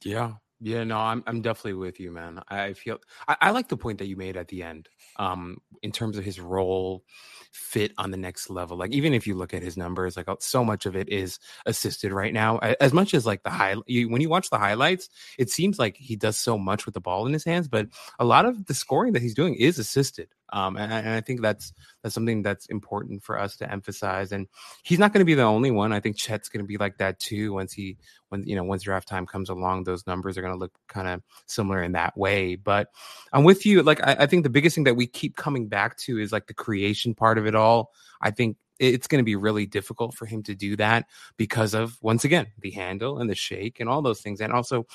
[0.04, 0.34] Yeah.
[0.60, 2.40] Yeah, no, I'm I'm definitely with you, man.
[2.48, 5.92] I feel I, I like the point that you made at the end, um, in
[5.92, 7.04] terms of his role
[7.52, 8.76] fit on the next level.
[8.76, 12.10] Like even if you look at his numbers, like so much of it is assisted
[12.12, 12.58] right now.
[12.80, 15.96] As much as like the high, you, when you watch the highlights, it seems like
[15.96, 17.86] he does so much with the ball in his hands, but
[18.18, 20.28] a lot of the scoring that he's doing is assisted.
[20.50, 24.32] Um, and, and, I think that's that's something that's important for us to emphasize.
[24.32, 24.46] And
[24.82, 25.92] he's not going to be the only one.
[25.92, 27.52] I think Chet's going to be like that too.
[27.52, 27.98] Once he,
[28.30, 31.08] when you know, once draft time comes along, those numbers are going to look kind
[31.08, 32.56] of similar in that way.
[32.56, 32.88] But
[33.32, 33.82] I'm with you.
[33.82, 36.46] Like I, I think the biggest thing that we keep coming back to is like
[36.46, 37.92] the creation part of it all.
[38.20, 41.06] I think it's going to be really difficult for him to do that
[41.36, 44.86] because of once again the handle and the shake and all those things and also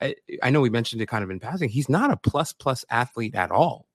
[0.00, 2.84] I, I, know we mentioned it kind of in passing he's not a plus plus
[2.88, 3.86] athlete at all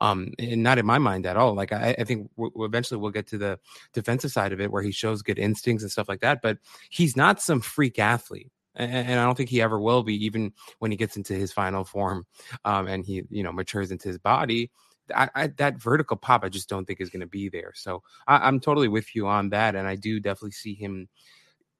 [0.00, 1.54] um, and not in my mind at all.
[1.54, 3.58] Like I, I think w- eventually we'll get to the
[3.92, 6.42] defensive side of it where he shows good instincts and stuff like that.
[6.42, 6.58] But
[6.90, 8.50] he's not some freak athlete.
[8.74, 11.52] And, and I don't think he ever will be, even when he gets into his
[11.52, 12.26] final form
[12.64, 14.70] um, and he, you know, matures into his body.
[15.14, 17.72] I, I, that vertical pop, I just don't think is going to be there.
[17.74, 21.08] So I, I'm totally with you on that, and I do definitely see him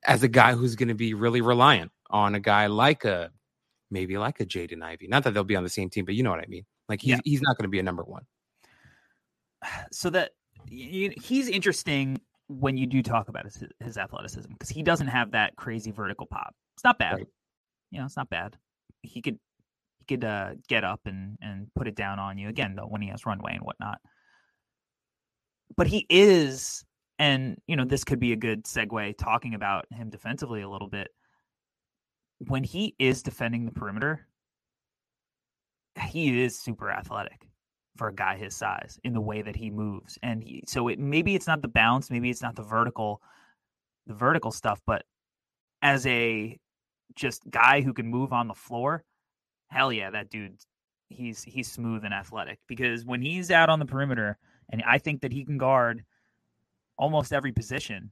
[0.05, 3.31] as a guy who's going to be really reliant on a guy like a
[3.91, 5.09] maybe like a Jaden Ivey.
[5.09, 6.67] Not that they'll be on the same team, but you know what I mean.
[6.89, 7.21] Like he's yeah.
[7.25, 8.25] he's not going to be a number one.
[9.93, 10.33] So that
[10.67, 15.57] he's interesting when you do talk about his, his athleticism because he doesn't have that
[15.57, 16.55] crazy vertical pop.
[16.77, 17.15] It's not bad.
[17.15, 17.27] Right.
[17.91, 18.57] You know, it's not bad.
[19.03, 19.39] He could
[19.99, 23.03] he could uh, get up and and put it down on you again though when
[23.03, 23.99] he has runway and whatnot.
[25.77, 26.85] But he is,
[27.19, 30.89] and you know, this could be a good segue talking about him defensively a little
[30.89, 31.09] bit.
[32.39, 34.27] When he is defending the perimeter,
[36.05, 37.49] he is super athletic
[37.97, 40.19] for a guy his size in the way that he moves.
[40.23, 43.23] And he, so it maybe it's not the bounce, maybe it's not the vertical
[44.07, 45.05] the vertical stuff, but
[45.83, 46.59] as a
[47.15, 49.05] just guy who can move on the floor,
[49.69, 50.57] hell yeah, that dude
[51.09, 54.39] he's he's smooth and athletic because when he's out on the perimeter
[54.71, 56.05] and I think that he can guard
[56.97, 58.11] almost every position.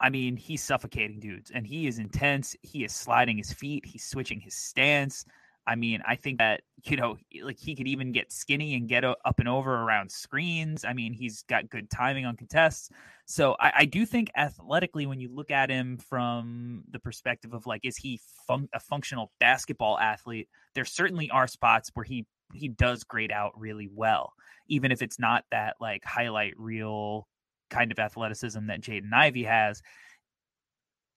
[0.00, 2.54] I mean, he's suffocating dudes and he is intense.
[2.62, 5.24] He is sliding his feet, he's switching his stance
[5.66, 9.04] I mean, I think that you know, like he could even get skinny and get
[9.04, 10.84] up and over around screens.
[10.84, 12.90] I mean, he's got good timing on contests.
[13.26, 17.66] So I, I do think athletically, when you look at him from the perspective of
[17.66, 20.48] like, is he fun- a functional basketball athlete?
[20.74, 24.34] There certainly are spots where he he does grade out really well,
[24.68, 27.26] even if it's not that like highlight reel
[27.70, 29.80] kind of athleticism that Jaden Ivey has.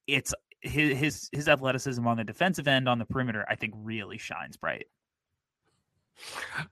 [0.08, 4.18] It's his his his athleticism on the defensive end on the perimeter, I think, really
[4.18, 4.88] shines bright.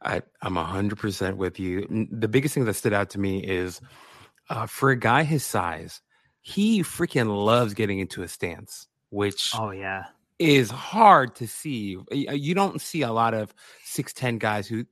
[0.02, 2.08] I, I'm hundred percent with you.
[2.12, 3.82] The biggest thing that stood out to me is
[4.50, 6.02] uh, for a guy his size,
[6.42, 10.06] he freaking loves getting into a stance, which oh yeah
[10.40, 11.98] is hard to see.
[12.12, 14.86] You don't see a lot of six ten guys who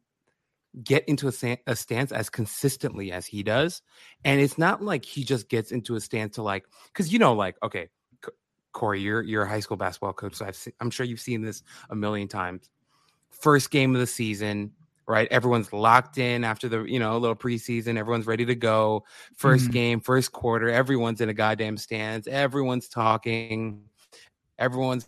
[0.84, 3.82] get into a, a, stance as consistently as he does,
[4.24, 7.34] and it's not like he just gets into a stance to like because you know
[7.34, 7.90] like okay
[8.74, 11.42] Corey, you're you're a high school basketball coach, so I've seen, I'm sure you've seen
[11.42, 12.70] this a million times.
[13.30, 14.72] First game of the season,
[15.08, 15.28] right?
[15.32, 17.98] Everyone's locked in after the you know a little preseason.
[17.98, 19.06] Everyone's ready to go.
[19.40, 19.72] 1st mm-hmm.
[19.72, 20.70] game, first quarter.
[20.70, 22.28] Everyone's in a goddamn stance.
[22.28, 23.84] Everyone's talking.
[24.60, 25.08] Everyone's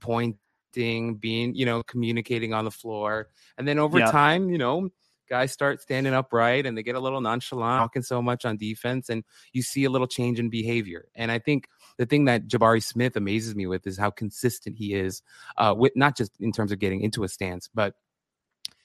[0.00, 4.10] pointing, being you know communicating on the floor, and then over yep.
[4.10, 4.90] time, you know
[5.28, 9.08] guys start standing upright and they get a little nonchalant, talking so much on defense,
[9.08, 11.08] and you see a little change in behavior.
[11.14, 11.68] And I think
[11.98, 15.22] the thing that Jabari Smith amazes me with is how consistent he is,
[15.56, 17.94] uh, with not just in terms of getting into a stance, but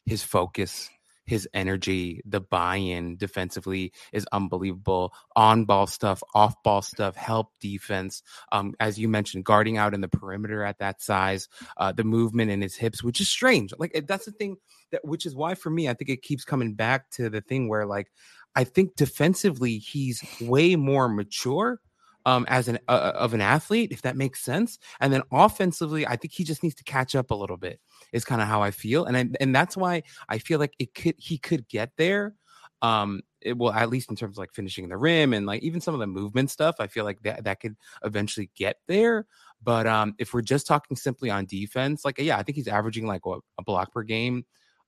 [0.06, 0.90] his focus,
[1.26, 5.14] his energy, the buy-in defensively is unbelievable.
[5.36, 8.24] On-ball stuff, off-ball stuff, help defense.
[8.52, 11.48] Um, as you mentioned, guarding out in the perimeter at that size,
[11.78, 13.74] uh, the movement in his hips, which is strange.
[13.78, 14.58] Like that's the thing
[14.92, 17.70] that, which is why for me, I think it keeps coming back to the thing
[17.70, 18.12] where like
[18.56, 21.80] I think defensively he's way more mature
[22.26, 24.80] um, as an uh, uh, of an athlete, if that makes sense.
[25.00, 27.80] And then offensively, I think he just needs to catch up a little bit.
[28.12, 30.94] Is kind of how I feel, and I, and that's why I feel like it
[30.94, 32.36] could he could get there.
[32.82, 35.80] Um, it, well, at least in terms of like finishing the rim and like even
[35.82, 39.26] some of the movement stuff, I feel like that that could eventually get there.
[39.62, 43.08] But um, if we're just talking simply on defense, like yeah, I think he's averaging
[43.08, 44.46] like what, a block per game.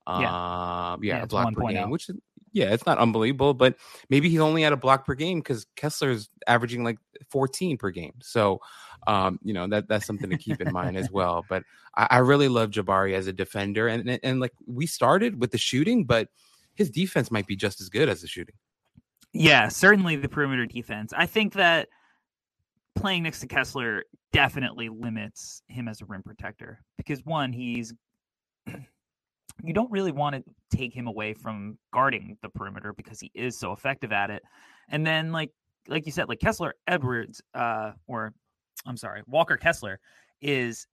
[0.07, 2.15] Yeah, uh, yeah, yeah a block per game, which is
[2.55, 3.75] yeah, it's not unbelievable, but
[4.09, 6.97] maybe he's only at a block per game because Kessler's averaging like
[7.29, 8.13] 14 per game.
[8.21, 8.61] So,
[9.07, 11.43] um, you know, that that's something to keep in mind as well.
[11.49, 11.63] But
[11.97, 13.89] I, I really love Jabari as a defender.
[13.89, 16.29] And, and, and like we started with the shooting, but
[16.75, 18.55] his defense might be just as good as the shooting.
[19.33, 21.11] Yeah, certainly the perimeter defense.
[21.13, 21.89] I think that
[22.95, 27.93] playing next to Kessler definitely limits him as a rim protector because one, he's
[29.63, 30.43] you don't really want to
[30.75, 34.43] take him away from guarding the perimeter because he is so effective at it.
[34.89, 35.51] And then like
[35.87, 38.33] like you said, like Kessler Edwards, uh, or
[38.87, 39.99] I'm sorry, Walker Kessler
[40.41, 40.87] is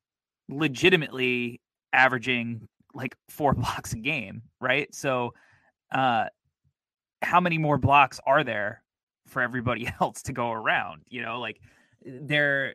[0.49, 1.61] legitimately
[1.93, 4.93] averaging like four blocks a game, right?
[4.95, 5.35] So
[5.93, 6.27] uh
[7.23, 8.83] how many more blocks are there
[9.27, 11.03] for everybody else to go around?
[11.09, 11.61] You know, like
[12.05, 12.75] there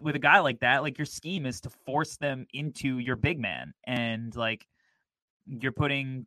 [0.00, 3.38] with a guy like that, like your scheme is to force them into your big
[3.38, 3.72] man.
[3.84, 4.66] And like
[5.46, 6.26] you're putting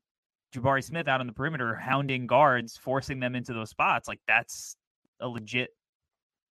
[0.54, 4.08] Jabari Smith out on the perimeter, hounding guards, forcing them into those spots.
[4.08, 4.76] Like that's
[5.20, 5.70] a legit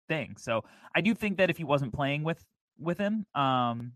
[0.08, 0.36] thing.
[0.38, 2.44] So I do think that if he wasn't playing with
[2.78, 3.92] with him, um,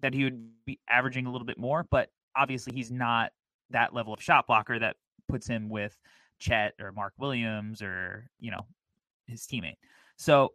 [0.00, 1.86] that he would be averaging a little bit more.
[1.90, 3.32] But obviously, he's not
[3.70, 4.96] that level of shot blocker that
[5.28, 5.98] puts him with
[6.38, 8.66] Chet or Mark Williams or you know
[9.26, 9.76] his teammate.
[10.16, 10.52] So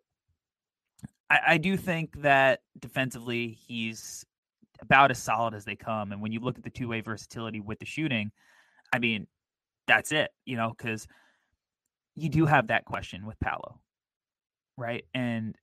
[1.29, 4.25] I, I do think that defensively, he's
[4.81, 6.11] about as solid as they come.
[6.11, 8.31] And when you look at the two way versatility with the shooting,
[8.91, 9.27] I mean,
[9.87, 11.07] that's it, you know, because
[12.15, 13.79] you do have that question with Paolo,
[14.77, 15.05] right?
[15.13, 15.55] And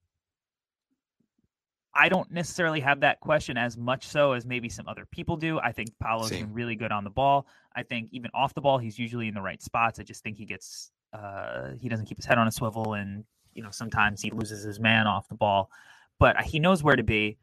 [1.94, 5.58] I don't necessarily have that question as much so as maybe some other people do.
[5.58, 6.46] I think Paolo's Same.
[6.46, 7.46] been really good on the ball.
[7.74, 9.98] I think even off the ball, he's usually in the right spots.
[9.98, 13.24] I just think he gets uh, he doesn't keep his head on a swivel, and
[13.54, 15.70] you know sometimes he loses his man off the ball,
[16.18, 17.36] but he knows where to be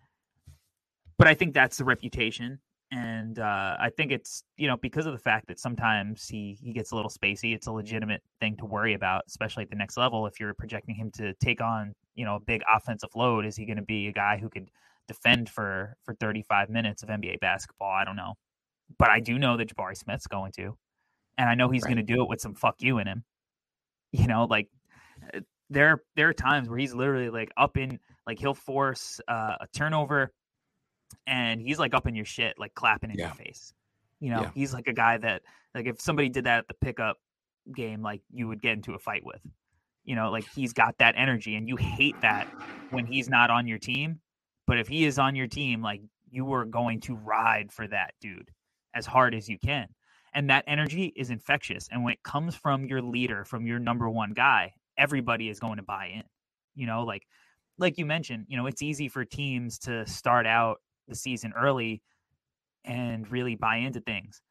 [1.17, 2.59] but I think that's the reputation.
[2.91, 6.71] And uh, I think it's you know because of the fact that sometimes he he
[6.71, 7.55] gets a little spacey.
[7.55, 10.27] It's a legitimate thing to worry about, especially at the next level.
[10.27, 13.65] If you're projecting him to take on you know a big offensive load, is he
[13.65, 14.69] going to be a guy who could
[15.07, 17.91] defend for for 35 minutes of NBA basketball?
[17.91, 18.35] I don't know,
[18.99, 20.77] but I do know that Jabari Smith's going to,
[21.39, 21.95] and I know he's right.
[21.95, 23.23] going to do it with some fuck you in him.
[24.11, 24.69] You know, like
[25.33, 29.55] uh, there there are times where he's literally like up in like he'll force uh,
[29.59, 30.31] a turnover
[31.27, 33.27] and he's like up in your shit, like clapping in yeah.
[33.27, 33.73] your face.
[34.19, 34.51] You know, yeah.
[34.53, 35.41] he's like a guy that
[35.73, 37.17] like if somebody did that at the pickup
[37.73, 39.41] game, like you would get into a fight with.
[40.03, 42.47] You know, like he's got that energy, and you hate that
[42.91, 44.19] when he's not on your team.
[44.67, 48.13] But if he is on your team, like you are going to ride for that
[48.21, 48.51] dude
[48.93, 49.87] as hard as you can.
[50.33, 51.87] And that energy is infectious.
[51.91, 55.77] And when it comes from your leader, from your number one guy, everybody is going
[55.77, 56.23] to buy in.
[56.75, 57.25] You know, like
[57.77, 62.01] like you mentioned, you know, it's easy for teams to start out the season early
[62.83, 64.41] and really buy into things.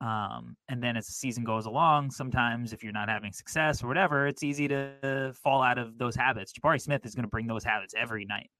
[0.00, 3.88] Um, and then as the season goes along, sometimes if you're not having success or
[3.88, 6.52] whatever, it's easy to fall out of those habits.
[6.52, 8.50] Jabari Smith is going to bring those habits every night.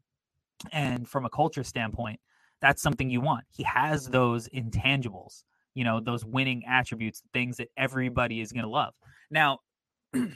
[0.73, 2.21] And from a culture standpoint,
[2.61, 3.45] that's something you want.
[3.49, 8.71] He has those intangibles, you know, those winning attributes, things that everybody is going to
[8.71, 8.93] love.
[9.31, 9.61] Now,
[10.15, 10.35] I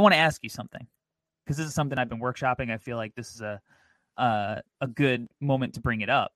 [0.00, 0.84] want to ask you something
[1.44, 2.72] because this is something I've been workshopping.
[2.72, 3.60] I feel like this is a
[4.16, 6.32] uh, a good moment to bring it up.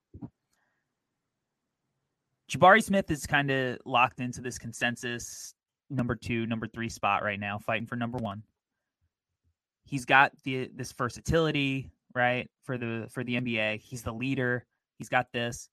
[2.51, 5.55] Jabari Smith is kind of locked into this consensus
[5.89, 8.43] number two, number three spot right now, fighting for number one.
[9.85, 13.81] He's got the this versatility, right, for the for the NBA.
[13.81, 14.65] He's the leader.
[14.99, 15.69] He's got this.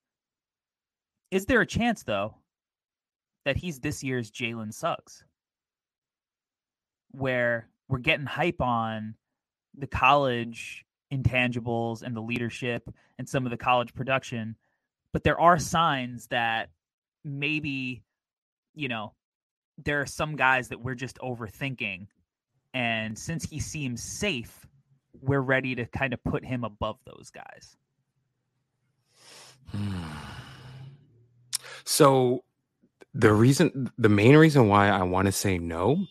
[1.32, 2.36] Is there a chance though
[3.46, 5.24] that he's this year's Jalen Suggs?
[7.12, 9.16] Where we're getting hype on
[9.78, 14.56] the college intangibles and the leadership and some of the college production
[15.14, 16.70] but there are signs that
[17.24, 18.04] maybe
[18.76, 19.14] you know
[19.78, 22.08] there are some guys that we're just overthinking.
[22.74, 24.66] And since he seems safe
[25.20, 27.78] we're ready to kind of put him above those guys.
[31.84, 32.44] So
[33.14, 36.06] the reason the main reason why i want to say no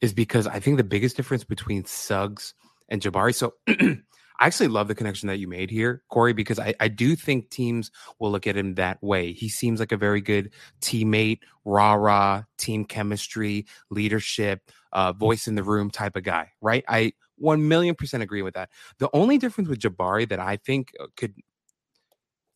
[0.00, 2.54] is because i think the biggest difference between suggs
[2.88, 3.54] and jabari so
[4.40, 7.50] I actually love the connection that you made here, Corey, because I, I do think
[7.50, 9.32] teams will look at him that way.
[9.32, 15.56] He seems like a very good teammate, rah rah, team chemistry, leadership, uh, voice in
[15.56, 16.84] the room type of guy, right?
[16.88, 18.70] I 1 million percent agree with that.
[18.98, 21.34] The only difference with Jabari that I think uh, could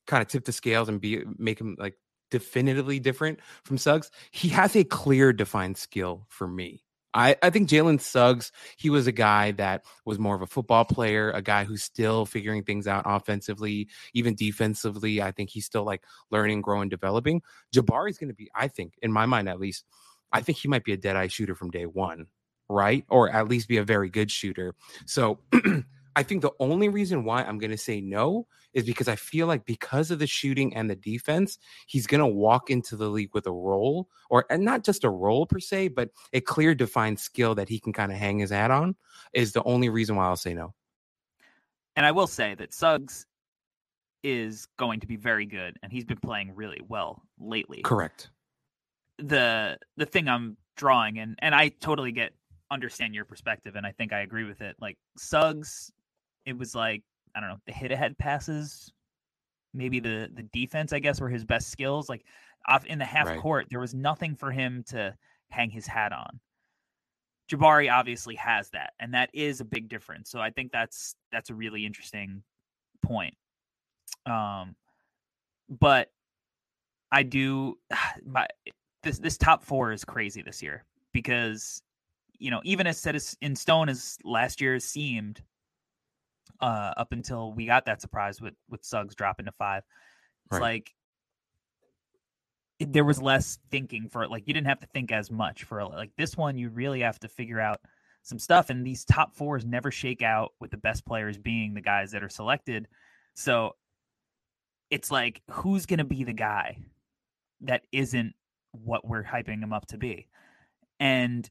[0.07, 1.95] kind of tip the scales and be make him like
[2.30, 6.84] definitively different from Suggs, he has a clear defined skill for me.
[7.14, 10.84] I, I think Jalen Suggs, he was a guy that was more of a football
[10.84, 15.22] player, a guy who's still figuring things out offensively, even defensively.
[15.22, 17.40] I think he's still like learning, growing, developing.
[17.72, 19.84] Jabari's going to be, I think, in my mind at least,
[20.32, 22.26] I think he might be a dead eye shooter from day one,
[22.68, 23.04] right?
[23.08, 24.74] Or at least be a very good shooter.
[25.06, 25.38] So
[26.16, 29.46] I think the only reason why I'm going to say no is because I feel
[29.46, 33.30] like because of the shooting and the defense, he's going to walk into the league
[33.34, 37.18] with a role or and not just a role per se, but a clear defined
[37.18, 38.96] skill that he can kind of hang his hat on
[39.32, 40.74] is the only reason why I'll say no.
[41.96, 43.26] And I will say that Suggs
[44.22, 47.82] is going to be very good and he's been playing really well lately.
[47.82, 48.30] Correct.
[49.18, 52.32] The the thing I'm drawing and and I totally get
[52.70, 54.76] understand your perspective and I think I agree with it.
[54.80, 55.92] Like Suggs
[56.47, 57.03] it was like
[57.34, 58.92] I don't know the hit ahead passes,
[59.72, 62.09] maybe the the defense I guess were his best skills.
[62.09, 62.24] Like
[62.66, 63.40] off in the half right.
[63.40, 65.14] court, there was nothing for him to
[65.51, 66.40] hang his hat on.
[67.51, 70.30] Jabari obviously has that, and that is a big difference.
[70.30, 72.42] So I think that's that's a really interesting
[73.03, 73.34] point.
[74.26, 74.76] Um,
[75.68, 76.11] but
[77.12, 77.78] I do
[78.26, 78.47] my
[79.03, 81.82] this this top four is crazy this year because
[82.38, 85.42] you know even as set in stone as last year seemed
[86.61, 89.82] uh, up until we got that surprise with with Suggs dropping to five.
[90.46, 90.62] It's right.
[90.62, 90.94] like
[92.78, 94.30] it, there was less thinking for it.
[94.30, 96.57] Like you didn't have to think as much for like this one.
[96.57, 97.80] You really have to figure out
[98.22, 101.80] some stuff, and these top fours never shake out with the best players being the
[101.80, 102.88] guys that are selected.
[103.34, 103.76] So
[104.90, 106.78] it's like who's going to be the guy
[107.62, 108.34] that isn't
[108.72, 110.28] what we're hyping him up to be,
[110.98, 111.48] and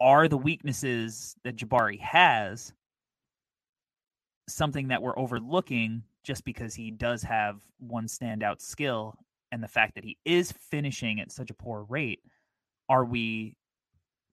[0.00, 2.72] are the weaknesses that Jabari has
[4.48, 9.14] something that we're overlooking just because he does have one standout skill
[9.50, 12.20] and the fact that he is finishing at such a poor rate
[12.88, 13.54] are we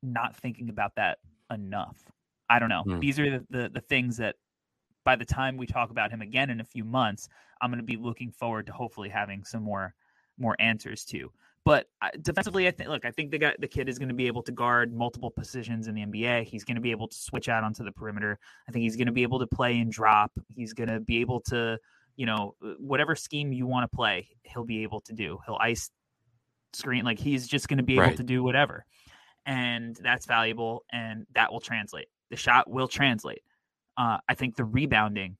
[0.01, 1.19] not thinking about that
[1.51, 1.97] enough?
[2.49, 2.83] I don't know.
[2.85, 2.99] Mm.
[2.99, 4.35] these are the, the, the things that
[5.05, 7.29] by the time we talk about him again in a few months
[7.61, 9.93] i'm going to be looking forward to hopefully having some more
[10.37, 11.31] more answers to
[11.69, 11.85] but
[12.23, 14.41] defensively, I think look, I think the guy, the kid is going to be able
[14.41, 16.45] to guard multiple positions in the NBA.
[16.45, 18.39] He's going to be able to switch out onto the perimeter.
[18.67, 20.31] I think he's going to be able to play and drop.
[20.55, 21.77] He's going to be able to,
[22.15, 25.37] you know, uh, whatever scheme you want to play, he'll be able to do.
[25.45, 25.91] He'll ice
[26.73, 28.17] screen like he's just going to be able right.
[28.17, 28.83] to do whatever.
[29.45, 32.07] And that's valuable and that will translate.
[32.31, 33.43] The shot will translate.
[33.95, 35.37] Uh, I think the rebounding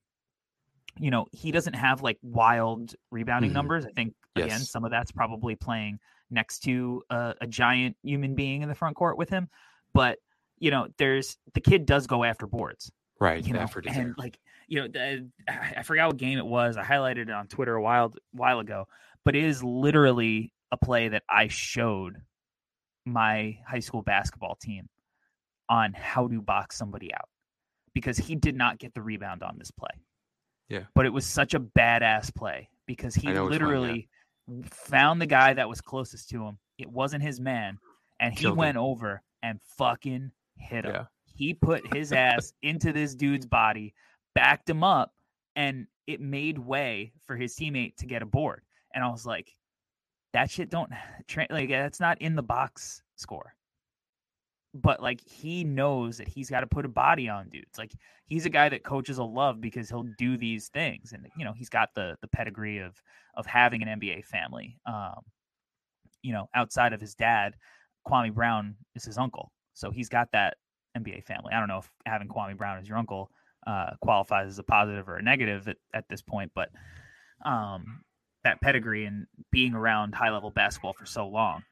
[0.98, 3.56] you know, he doesn't have like wild rebounding mm-hmm.
[3.56, 3.86] numbers.
[3.86, 4.70] I think again, yes.
[4.70, 5.98] some of that's probably playing
[6.30, 9.48] next to a, a, giant human being in the front court with him.
[9.92, 10.18] But
[10.58, 13.44] you know, there's the kid does go after boards, right?
[13.44, 16.76] You know, and like you know, the, I forgot what game it was.
[16.76, 18.86] I highlighted it on Twitter a while while ago,
[19.24, 22.16] but it is literally a play that I showed
[23.04, 24.88] my high school basketball team
[25.68, 27.28] on how to box somebody out
[27.94, 29.90] because he did not get the rebound on this play.
[30.68, 30.84] Yeah.
[30.94, 34.08] But it was such a badass play because he I literally
[34.70, 36.58] found the guy that was closest to him.
[36.78, 37.78] It wasn't his man.
[38.20, 38.58] And he Killed him.
[38.58, 40.92] went over and fucking hit him.
[40.94, 41.04] Yeah.
[41.34, 43.94] He put his ass into this dude's body,
[44.34, 45.14] backed him up,
[45.56, 48.62] and it made way for his teammate to get a board.
[48.94, 49.54] And I was like,
[50.32, 50.90] that shit don't
[51.26, 53.54] tra- like that's not in the box score.
[54.72, 57.76] But like he knows that he's got to put a body on dudes.
[57.76, 57.92] Like
[58.26, 61.52] he's a guy that coaches will love because he'll do these things, and you know
[61.52, 63.00] he's got the the pedigree of
[63.34, 64.78] of having an NBA family.
[64.86, 65.22] Um,
[66.22, 67.54] you know, outside of his dad,
[68.06, 70.56] Kwame Brown is his uncle, so he's got that
[70.96, 71.52] NBA family.
[71.52, 73.30] I don't know if having Kwame Brown as your uncle
[73.66, 76.70] uh, qualifies as a positive or a negative at, at this point, but
[77.44, 78.02] um,
[78.44, 81.62] that pedigree and being around high level basketball for so long.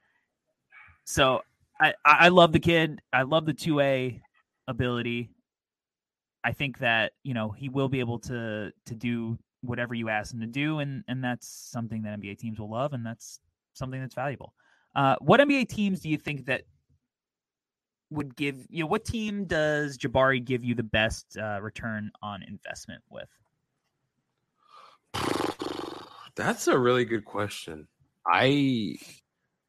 [1.05, 1.43] So
[1.81, 3.01] I, I love the kid.
[3.13, 4.23] I love the two way
[4.67, 5.31] ability.
[6.45, 10.33] I think that you know he will be able to to do whatever you ask
[10.33, 13.41] him to do, and and that's something that NBA teams will love, and that's
[13.75, 14.55] something that's valuable.
[14.95, 16.63] Uh, what NBA teams do you think that
[18.11, 22.43] would give you know what team does Jabari give you the best uh, return on
[22.43, 23.29] investment with?
[26.37, 27.89] That's a really good question.
[28.27, 28.97] I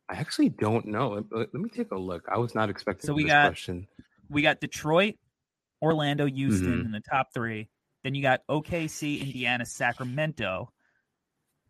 [0.10, 1.24] I actually don't know.
[1.32, 2.26] Let, me take a look.
[2.34, 3.88] I was not expecting So we this got- question.
[4.30, 5.16] we got Detroit,
[5.82, 6.86] Orlando, Houston Mhm.
[6.86, 7.70] in the top three.
[8.04, 10.72] Then you got OKC, Indiana, Sacramento.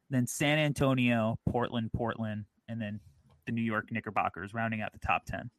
[0.10, 3.00] Then San Antonio, Portland, Portland, and then
[3.46, 5.52] the New York Knickerbockers rounding out the top 10.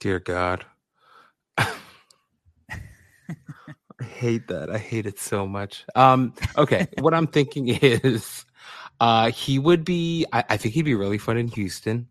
[0.00, 0.64] Dear God.
[1.58, 1.68] I
[4.04, 4.70] hate that.
[4.70, 5.84] I hate it so much.
[5.94, 8.44] Um, okay, what I'm thinking is
[9.00, 12.08] uh he would be I, I think he'd be really fun in Houston.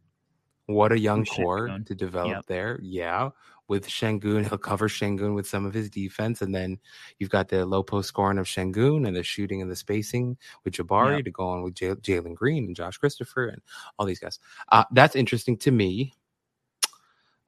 [0.68, 2.46] What a young core to develop Yep.
[2.48, 2.80] there.
[2.82, 3.30] Yeah.
[3.70, 6.80] With Sengun, he'll cover Sengun with some of his defense, and then
[7.18, 10.74] you've got the low post scoring of Sengun and the shooting and the spacing with
[10.74, 11.26] Jabari Yep.
[11.26, 13.62] to go on with J- Jalen Green and Josh Christopher and
[13.98, 14.38] all these guys.
[14.70, 16.14] Uh, that's interesting to me.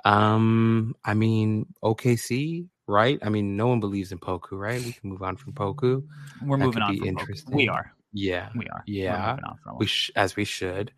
[0.03, 3.19] Um, I mean, OKC, right?
[3.21, 4.81] I mean, no one believes in Poku, right?
[4.83, 6.03] We can move on from Poku.
[6.43, 6.91] We're That moving on.
[6.93, 7.09] be from Poku.
[7.09, 7.55] interesting.
[7.55, 7.91] We are.
[8.17, 8.81] Yeah, We are.
[8.87, 9.31] Yeah.
[9.31, 10.91] moving on from we sh- as we should.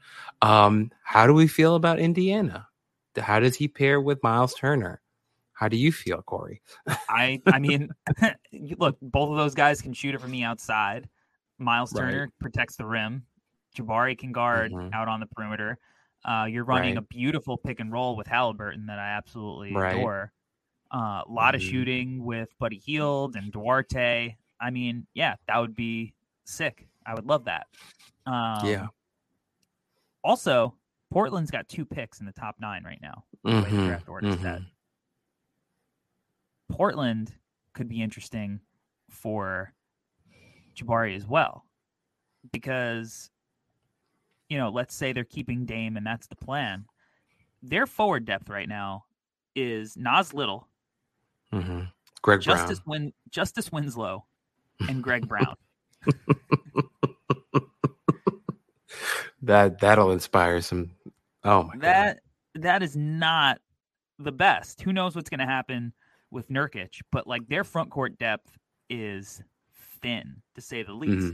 [0.43, 2.67] Um, how do we feel about Indiana?
[3.17, 5.01] How does he pair with Miles Turner?
[5.53, 6.61] How do you feel, Corey?
[7.09, 7.89] I I mean,
[8.77, 11.09] look, both of those guys can shoot it from the outside.
[11.57, 12.01] Miles Right.
[12.11, 13.23] Turner protects the rim.
[13.75, 14.93] Jabari can guard Mhm.
[14.93, 15.79] out on the perimeter.
[16.23, 17.03] Uh, you're running Right.
[17.03, 19.95] a beautiful pick and roll with Halliburton that I absolutely Right.
[19.97, 20.31] adore.
[20.93, 21.69] Uh, a lot of Mhm.
[21.71, 24.37] shooting with Buddy Hield and Duarte.
[24.59, 26.13] I mean, yeah, that would be
[26.45, 26.87] sick.
[27.07, 27.67] I would love that.
[28.25, 28.87] Um, Yeah.
[30.23, 30.75] Also,
[31.11, 33.23] Portland's got two picks in the top nine right now.
[33.45, 33.87] Mm-hmm.
[33.87, 34.59] draft order set.
[34.61, 34.65] mhm.
[36.69, 37.33] Portland
[37.73, 38.59] could be interesting
[39.09, 39.73] for
[40.75, 41.63] Jabari as well.
[42.51, 43.29] Because,
[44.49, 46.85] you know, let's say they're keeping Dame and that's the plan.
[47.63, 49.05] Their forward depth right now
[49.55, 50.67] is Nas Little,
[51.53, 51.91] Mhm.
[52.21, 53.01] Greg Justice Brown.
[53.03, 54.25] Win Justice Winslow,
[54.87, 55.55] and Greg Brown.
[59.47, 60.91] That that'll inspire some.
[61.43, 61.81] Oh my god.
[61.81, 62.19] that
[62.55, 63.59] that is not
[64.19, 64.81] the best.
[64.81, 65.93] Who knows what's going to happen
[66.31, 67.01] with Nurkic?
[67.11, 68.57] But like their front court depth
[68.89, 69.41] is
[70.01, 71.33] thin, to say the least.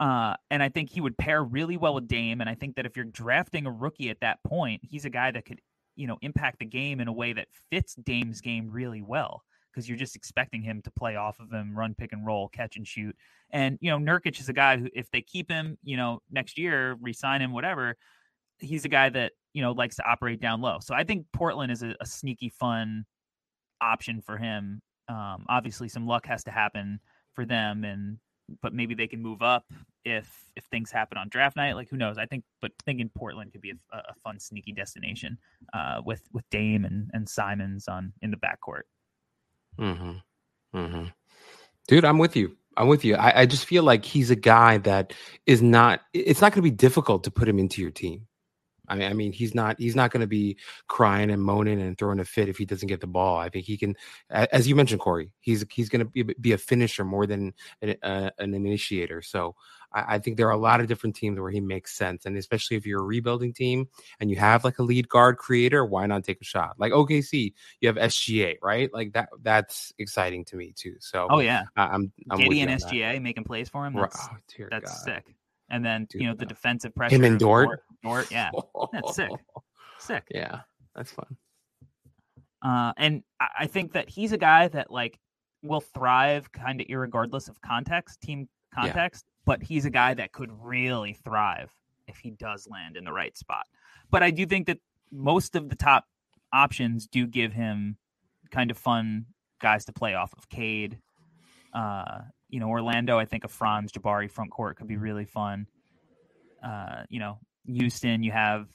[0.00, 2.40] Uh, and I think he would pair really well with Dame.
[2.40, 5.30] And I think that if you're drafting a rookie at that point, he's a guy
[5.30, 5.60] that could,
[5.96, 9.42] you know, impact the game in a way that fits Dame's game really well.
[9.70, 12.76] Because you're just expecting him to play off of him, run pick and roll, catch
[12.76, 13.14] and shoot.
[13.50, 16.58] And you know, Nurkic is a guy who, if they keep him, you know, next
[16.58, 17.96] year, resign him, whatever,
[18.58, 20.78] he's a guy that you know likes to operate down low.
[20.80, 23.04] So I think Portland is a, a sneaky fun
[23.80, 24.80] option for him.
[25.08, 27.00] Um, obviously, some luck has to happen
[27.34, 28.18] for them, and
[28.62, 29.64] but maybe they can move up
[30.04, 31.74] if if things happen on draft night.
[31.74, 32.18] Like who knows?
[32.18, 35.38] I think, but thinking Portland could be a, a fun sneaky destination
[35.72, 38.82] uh, with with Dame and and Simons on in the backcourt.
[39.80, 40.12] Mm-hmm.
[40.78, 41.04] Mm-hmm.
[41.88, 42.56] Dude, I'm with you.
[42.76, 43.16] I'm with you.
[43.16, 45.12] I, I just feel like he's a guy that
[45.46, 46.02] is not.
[46.14, 48.27] It's not going to be difficult to put him into your team.
[48.88, 51.96] I mean, I mean, he's not he's not going to be crying and moaning and
[51.96, 53.38] throwing a fit if he doesn't get the ball.
[53.38, 53.96] I think he can,
[54.30, 55.30] as you mentioned, Corey.
[55.40, 59.22] He's he's going to be, be a finisher more than an, uh, an initiator.
[59.22, 59.54] So
[59.92, 62.36] I, I, think there are a lot of different teams where he makes sense, and
[62.36, 63.88] especially if you're a rebuilding team
[64.20, 66.74] and you have like a lead guard creator, why not take a shot?
[66.78, 68.92] Like OKC, you have SGA, right?
[68.92, 69.28] Like that.
[69.42, 70.96] That's exciting to me too.
[71.00, 73.94] So oh yeah, I, am I'm Giddey and SGA making plays for him.
[73.94, 75.04] That's, oh, that's God.
[75.04, 75.34] sick
[75.70, 77.16] and then Dude, you know the defensive pressure.
[77.16, 77.68] Him and Dort.
[77.68, 78.50] Dort, Dort yeah,
[78.92, 79.30] that's sick,
[79.98, 80.24] sick.
[80.30, 80.60] Yeah,
[80.94, 81.36] that's fun.
[82.62, 85.18] Uh, and I think that he's a guy that like
[85.62, 89.24] will thrive kind of regardless of context, team context.
[89.26, 89.32] Yeah.
[89.44, 91.70] But he's a guy that could really thrive
[92.06, 93.66] if he does land in the right spot.
[94.10, 94.78] But I do think that
[95.10, 96.04] most of the top
[96.52, 97.96] options do give him
[98.50, 99.26] kind of fun
[99.60, 100.48] guys to play off of.
[100.48, 100.98] Cade,
[101.72, 105.66] uh, you know, Orlando, I think a Franz Jabari front court could be really fun.
[106.64, 108.66] Uh, you know, Houston, you have,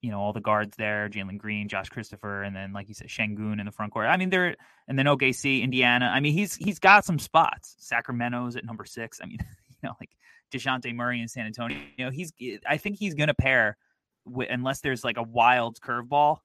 [0.00, 3.08] you know, all the guards there, Jalen Green, Josh Christopher, and then like you said,
[3.08, 4.06] Sengun in the front court.
[4.06, 4.56] I mean, they're
[4.88, 6.10] and then OKC, Indiana.
[6.12, 7.76] I mean, he's he's got some spots.
[7.78, 9.20] Sacramento's at number six.
[9.22, 10.10] I mean, you know, like
[10.52, 11.78] Dejounte Murray in San Antonio.
[11.96, 12.32] You know, he's
[12.66, 13.76] I think he's gonna pair
[14.24, 16.38] with unless there's like a wild curveball.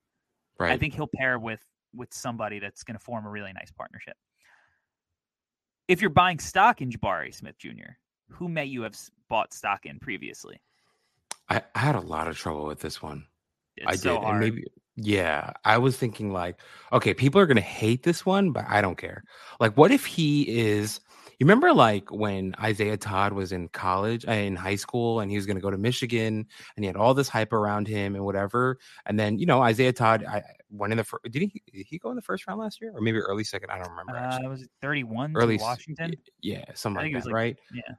[0.60, 0.72] Right.
[0.72, 1.62] I think he'll pair with
[1.94, 4.18] with somebody that's gonna form a really nice partnership
[5.88, 7.94] if you're buying stock in Jabari Smith Jr.,
[8.30, 8.98] who may you have
[9.30, 10.60] bought stock in previously?
[11.50, 13.26] I, I had a lot of trouble with this one.
[13.78, 14.32] It's I so did, hard.
[14.32, 14.64] and maybe
[14.98, 16.60] yeah, I was thinking like,
[16.94, 19.24] okay, people are gonna hate this one, but I don't care.
[19.60, 21.02] Like, what if he is
[21.40, 25.38] you remember like when Isaiah Todd was in college, uh, in high school, and he
[25.38, 28.24] was going to go to Michigan, and he had all this hype around him and
[28.24, 28.78] whatever.
[29.06, 31.24] And then you know Isaiah Todd, I went in the first.
[31.26, 31.62] Did he?
[31.72, 33.70] Did he go in the first round last year, or maybe early second?
[33.70, 34.18] I don't remember.
[34.18, 35.34] Uh, was it thirty-one?
[35.36, 36.14] Early Washington.
[36.42, 37.58] Yeah, something like that, like, right?
[37.74, 37.96] Yeah.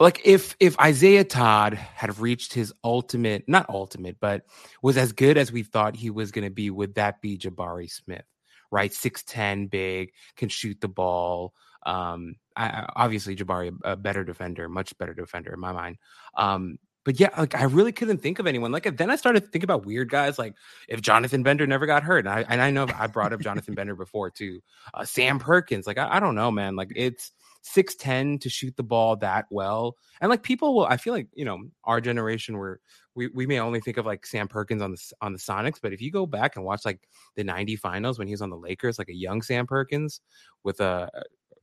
[0.00, 4.42] Like if if Isaiah Todd had reached his ultimate, not ultimate, but
[4.82, 7.90] was as good as we thought he was going to be, would that be Jabari
[7.90, 8.24] Smith?
[8.72, 11.54] Right, six ten, big, can shoot the ball
[11.86, 15.98] um, I, obviously Jabari a, better defender, much better defender in my mind.
[16.36, 18.72] Um, but yeah, like I really couldn't think of anyone.
[18.72, 20.54] Like then I started thinking about weird guys, like
[20.88, 23.74] if Jonathan Bender never got hurt, and I, and I know I brought up Jonathan
[23.74, 24.60] Bender before too.
[24.94, 26.76] Uh, Sam Perkins, like I, I don't know, man.
[26.76, 30.86] Like it's six ten to shoot the ball that well, and like people will.
[30.86, 32.80] I feel like you know our generation where
[33.14, 35.92] we, we may only think of like Sam Perkins on the on the Sonics, but
[35.92, 37.00] if you go back and watch like
[37.36, 40.20] the '90 finals when he was on the Lakers, like a young Sam Perkins
[40.62, 41.10] with a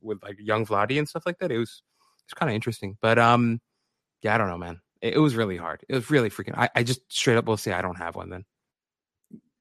[0.02, 1.50] with like young Vlade and stuff like that.
[1.52, 1.82] It was
[2.24, 2.96] it's kind of interesting.
[3.00, 3.60] But um
[4.22, 4.80] yeah, I don't know, man.
[5.00, 5.84] It, it, was really hard.
[5.88, 8.30] It was really freaking I, I just straight up will say I don't have one
[8.30, 8.44] then.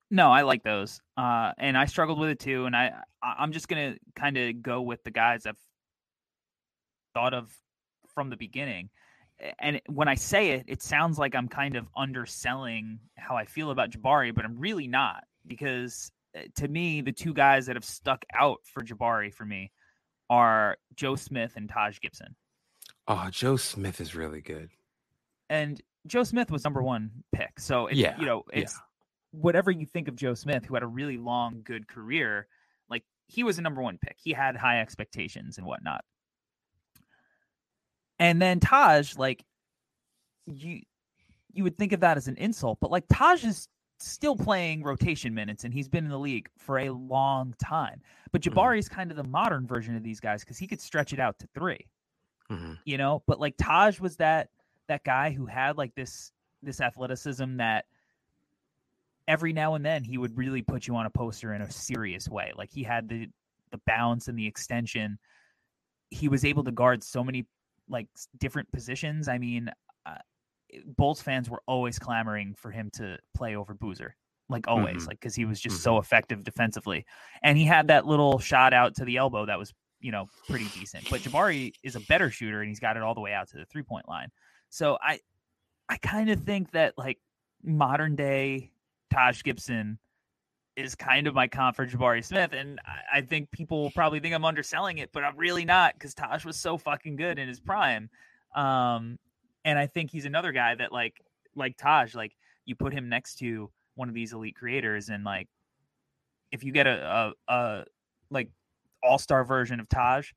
[0.09, 1.01] No, I like those.
[1.17, 2.65] Uh and I struggled with it too.
[2.65, 5.57] And I I'm just gonna kind of go with the guys I've
[7.13, 7.51] thought of
[8.13, 8.89] from the beginning.
[9.59, 13.71] And when I say it, it sounds like I'm kind of underselling how I feel
[13.71, 17.85] about Jabari, but I'm really not because eh, to me, the two guys that have
[17.85, 19.71] stuck out for Jabari for me
[20.31, 22.35] are Joe Smith and Taj Gibson.
[23.07, 24.69] Oh, Joe Smith is really good.
[25.49, 27.59] And Joe Smith was number one pick.
[27.59, 29.39] So it, yeah, you know, it's yeah.
[29.39, 32.47] whatever you think of Joe Smith, who had a really long, good career,
[32.89, 34.15] like he was a number one pick.
[34.23, 36.05] He had high expectations and whatnot.
[38.17, 39.43] And then Taj, like
[40.45, 40.81] you
[41.51, 43.67] you would think of that as an insult, but like Taj is
[44.01, 48.01] still playing rotation minutes and he's been in the league for a long time.
[48.31, 48.41] But.
[48.41, 48.95] Jabari is mm-hmm.
[48.95, 51.47] kind of the modern version of these guys because he could stretch it out to
[51.53, 51.85] 3
[52.51, 52.73] mm-hmm.
[52.85, 54.49] You know, but like Taj was that
[54.87, 56.31] that guy who had like this
[56.63, 57.85] this athleticism that
[59.27, 62.27] every now and then he would really put you on a poster in a serious
[62.27, 62.51] way.
[62.55, 63.29] Like he had the
[63.71, 65.17] the bounce and the extension.
[66.09, 67.45] He was able to guard so many
[67.89, 69.27] like different positions.
[69.27, 69.71] I mean,
[70.05, 70.15] uh,
[70.85, 74.15] Bulls fans were always clamoring for him to play over Boozer,
[74.49, 75.07] like always, mm-hmm.
[75.07, 75.83] like because he was just mm-hmm.
[75.83, 77.05] so effective defensively,
[77.43, 80.67] and he had that little shot out to the elbow that was you know pretty
[80.69, 81.09] decent.
[81.09, 83.57] But Jabari is a better shooter, and he's got it all the way out to
[83.57, 84.29] the three point line.
[84.69, 85.19] So I,
[85.89, 87.19] I kind of think that like
[87.63, 88.71] modern day
[89.11, 89.99] Taj Gibson
[90.77, 94.19] is kind of my comp for Jabari Smith, and I, I think people will probably
[94.19, 97.47] think I'm underselling it, but I'm really not because Taj was so fucking good in
[97.47, 98.09] his prime.
[98.55, 99.17] Um,
[99.65, 101.21] and I think he's another guy that like
[101.55, 102.35] like Taj, like
[102.65, 105.47] you put him next to one of these elite creators, and like
[106.51, 107.85] if you get a a, a
[108.29, 108.49] like
[109.03, 110.31] all star version of Taj,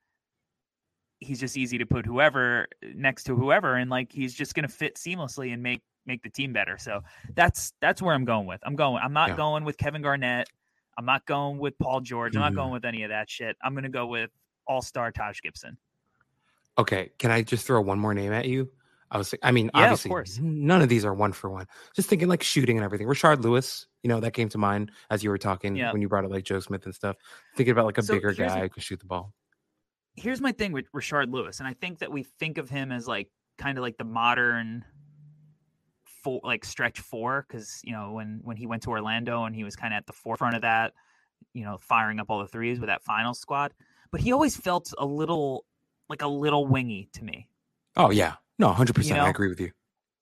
[1.20, 4.96] he's just easy to put whoever next to whoever, and like he's just gonna fit
[4.96, 6.76] seamlessly and make make the team better.
[6.78, 7.02] So
[7.34, 8.60] that's that's where I'm going with.
[8.64, 9.00] I'm going.
[9.02, 9.36] I'm not yeah.
[9.36, 10.48] going with Kevin Garnett.
[10.96, 12.36] I'm not going with Paul George.
[12.36, 12.60] I'm not mm-hmm.
[12.60, 13.56] going with any of that shit.
[13.62, 14.30] I'm gonna go with
[14.66, 15.76] all star Taj Gibson.
[16.76, 18.68] Okay, can I just throw one more name at you?
[19.10, 20.38] I was, I mean, Yeah, of obviously, course.
[20.40, 21.66] none of these are one for one.
[21.94, 23.06] Just thinking like shooting and everything.
[23.06, 25.92] Rashard Lewis, you know, that came to mind as you were talking Yeah.
[25.92, 27.16] when you brought up like Joe Smith and stuff.
[27.56, 29.32] Thinking about like a So bigger guy who could shoot the ball.
[30.16, 33.06] Here's my thing with Rashard Lewis, and I think that we think of him as
[33.08, 33.28] like
[33.58, 34.84] kind of like the modern
[36.22, 39.64] four, like stretch four, because you know when when he went to Orlando and he
[39.64, 40.92] was kind of at the forefront of that,
[41.52, 43.74] you know, firing up all the threes with that final squad.
[44.10, 45.64] But he always felt a little
[46.08, 47.48] like a little wingy to me.
[47.96, 49.18] Oh yeah, no, hundred percent.
[49.18, 49.26] know?
[49.26, 49.70] I agree with you.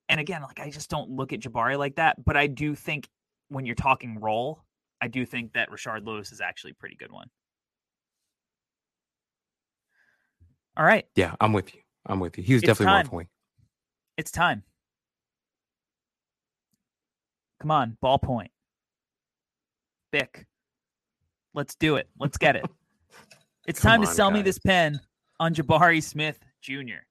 [0.08, 2.22] and again, like I just don't look at Jabari like that.
[2.24, 3.08] But I do think
[3.48, 4.62] when you're talking role,
[5.00, 7.28] I do think that Rashard Lewis is actually a pretty good one.
[10.76, 11.80] All right, Yeah, I'm with you.
[12.06, 12.44] I'm with you.
[12.44, 13.06] He was It's definitely time.
[13.06, 13.26] of a
[14.16, 14.62] it's time.
[17.60, 18.48] Come on, ballpoint.
[20.12, 20.46] Bic.
[21.54, 22.08] Let's do it.
[22.18, 22.64] Let's get it.
[23.68, 25.00] It's Come time to on, sell me this pen
[25.38, 27.04] on Jabari Smith Jr.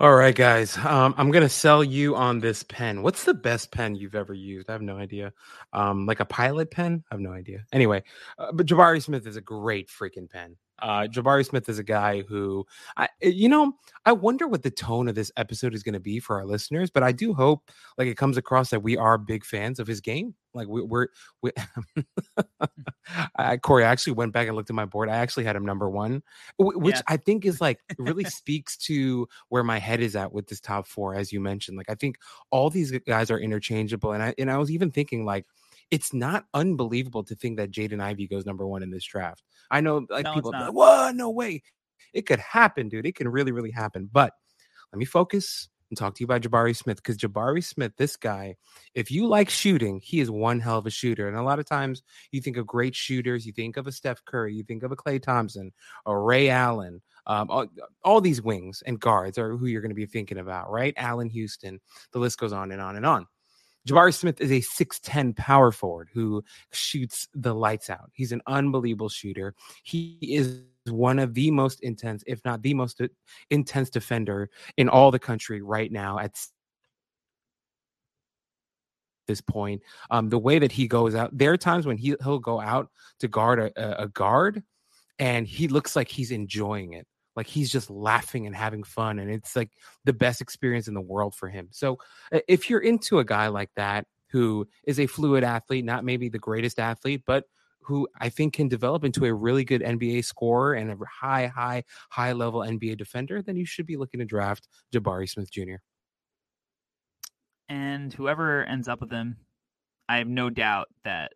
[0.00, 0.78] All right, guys.
[0.78, 3.02] Um, I'm gonna sell you on this pen.
[3.02, 4.70] What's the best pen you've ever used?
[4.70, 5.30] I have no idea.
[5.74, 7.04] Um, like a pilot pen?
[7.10, 7.66] I have no idea.
[7.70, 8.02] Anyway,
[8.38, 10.56] uh, but Jabari Smith is a great freaking pen.
[10.82, 12.66] Uh, Jabari Smith is a guy who,
[12.96, 13.74] I, you know,
[14.06, 16.90] I wonder what the tone of this episode is going to be for our listeners.
[16.90, 20.00] But I do hope, like, it comes across that we are big fans of his
[20.00, 20.34] game.
[20.54, 21.08] Like, we, we're,
[21.42, 21.52] we,
[23.36, 25.08] I, Corey, I actually went back and looked at my board.
[25.08, 26.22] I actually had him number one,
[26.58, 27.02] which Yeah.
[27.08, 30.86] I think is like really speaks to where my head is at with this top
[30.86, 31.76] four, as you mentioned.
[31.76, 32.16] Like, I think
[32.50, 35.46] all these guys are interchangeable, and I and I was even thinking like.
[35.90, 39.42] It's not unbelievable to think that Jaden Ivey goes number one in this draft.
[39.70, 41.16] I know, like No, people, are like, "What?
[41.16, 41.62] No way!"
[42.12, 43.06] It could happen, dude.
[43.06, 44.08] It can really, really happen.
[44.10, 44.32] But
[44.92, 48.56] let me focus and talk to you about Jabari Smith because Jabari Smith, this guy,
[48.94, 51.28] if you like shooting, he is one hell of a shooter.
[51.28, 54.24] And a lot of times you think of great shooters, you think of a Steph
[54.24, 55.72] Curry, you think of a Klay Thompson,
[56.06, 57.02] or Ray Allen.
[57.26, 57.66] Um, all,
[58.04, 60.94] all these wings and guards are who you're going to be thinking about, right?
[60.96, 61.80] Allan Houston.
[62.12, 63.26] The list goes on and on and on.
[63.88, 68.10] Jabari Smith is a 6'10 power forward who shoots the lights out.
[68.12, 69.54] He's an unbelievable shooter.
[69.82, 73.08] He is one of the most intense, if not the most uh,
[73.50, 76.36] intense defender in all the country right now at
[79.26, 79.82] this point.
[80.10, 82.88] Um, the way that he goes out, there are times when he, he'll go out
[83.20, 84.62] to guard a, a- a guard
[85.18, 87.06] and he looks like he's enjoying it.
[87.36, 89.18] Like he's just laughing and having fun.
[89.18, 89.70] And it's like
[90.04, 91.68] the best experience in the world for him.
[91.70, 91.98] So
[92.32, 96.28] uh, if you're into a guy like that who is a fluid athlete, not maybe
[96.28, 97.44] the greatest athlete, but
[97.82, 101.84] who I think can develop into a really good NBA scorer and a high, high,
[102.10, 105.76] high level NBA defender, then you should be looking to draft Jabari Smith Jr.
[107.68, 109.36] and whoever ends up with him,
[110.08, 111.32] I have no doubt that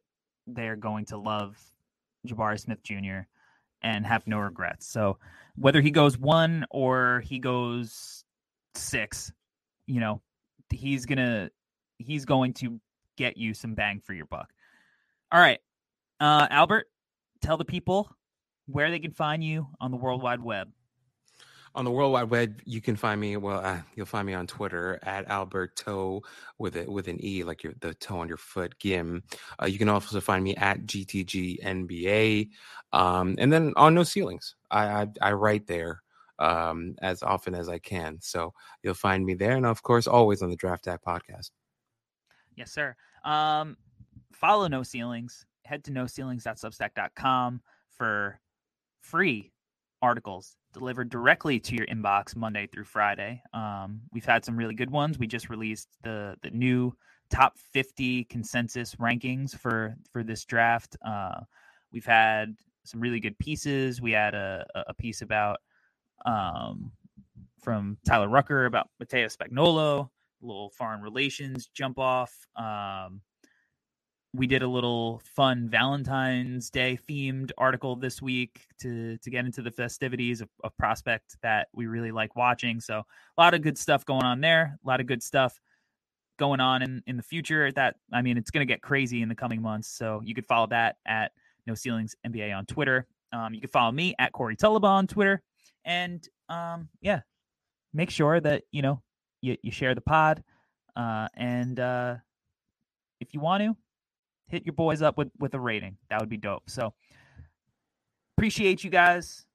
[0.47, 1.57] they're going to love
[2.27, 3.21] Jabari Smith Jr.
[3.85, 4.87] and have no regrets.
[4.89, 5.19] So
[5.57, 8.25] whether he goes one or he goes
[8.75, 9.31] six,
[9.87, 10.21] you know,
[10.71, 11.51] he's gonna
[11.99, 12.81] he's going to
[13.17, 14.53] get you some bang for your buck.
[15.31, 15.61] All right,
[16.19, 16.89] uh, Albert,
[17.43, 18.11] tell the people
[18.67, 20.69] where they can find you on the World Wide Web.
[21.77, 23.37] On the World Wide Web, you can find me.
[23.37, 26.23] Well, uh, you'll find me on Twitter at Alberto
[26.59, 29.25] with it with an e, like your the toe on your foot, Gim.
[29.61, 32.51] Uh, you can also find me at GTG NBA,
[32.93, 34.55] um, and then on No Ceilings.
[34.71, 36.03] I I, I write there
[36.39, 38.55] um, as often as I can, so
[38.85, 41.51] you'll find me there, and of course, always on the Draft Act podcast.
[42.57, 42.95] Yes, sir.
[43.25, 43.77] Um,
[44.33, 45.45] follow No Ceilings.
[45.65, 48.39] Head to noceilings.substack.com for
[49.01, 49.54] free
[50.05, 53.41] articles delivered directly to your inbox Monday through Friday.
[53.55, 55.19] Um, we've had some really good ones.
[55.19, 56.95] We just released the the new
[57.31, 60.97] top 50 consensus rankings for for this draft.
[61.05, 61.41] Uh,
[61.93, 64.03] we've had some really good pieces.
[64.03, 65.59] We had a, a piece about
[66.27, 66.93] um,
[67.63, 70.11] from Tyler Rucker about Matteo Spagnolo,
[70.43, 72.47] a little foreign relations jump off.
[72.57, 73.23] Um,
[74.35, 79.63] we did a little fun Valentine's Day themed article this week to to get into
[79.63, 82.81] the festivities of, of prospect that we really like watching.
[82.81, 82.99] So
[83.39, 84.77] a lot of good stuff going on there.
[84.85, 85.61] A lot of good stuff
[86.37, 87.71] going on in in the future.
[87.71, 89.89] That I mean, it's going to get crazy in the coming months.
[89.89, 91.31] So you could follow that at
[91.69, 93.07] No Ceilings NBA on Twitter.
[93.33, 95.43] Um, you can follow me at Corey Tulaba on Twitter,
[95.85, 97.21] and um, yeah,
[97.93, 99.01] make sure that you know
[99.43, 100.43] you, you share the pod,
[100.97, 102.17] uh, and uh,
[103.21, 103.77] if you want to
[104.49, 105.97] hit your boys up with with a rating.
[106.11, 106.69] That would be dope.
[106.69, 106.95] So
[108.37, 109.47] appreciate you guys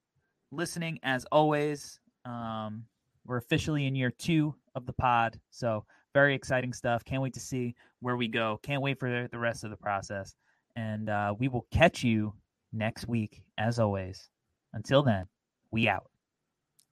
[0.52, 2.00] listening as always.
[2.24, 2.84] Um,
[3.26, 5.84] we're officially in year two of the pod, so
[6.14, 7.04] very exciting stuff.
[7.04, 8.58] Can't wait to see where we go.
[8.62, 10.34] Can't wait for the rest of the process,
[10.76, 12.34] and uh, we will catch you
[12.72, 14.30] next week as always.
[14.72, 15.26] Until then,
[15.70, 16.10] we out.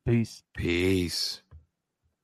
[0.06, 0.42] Peace.
[0.56, 1.42] Peace.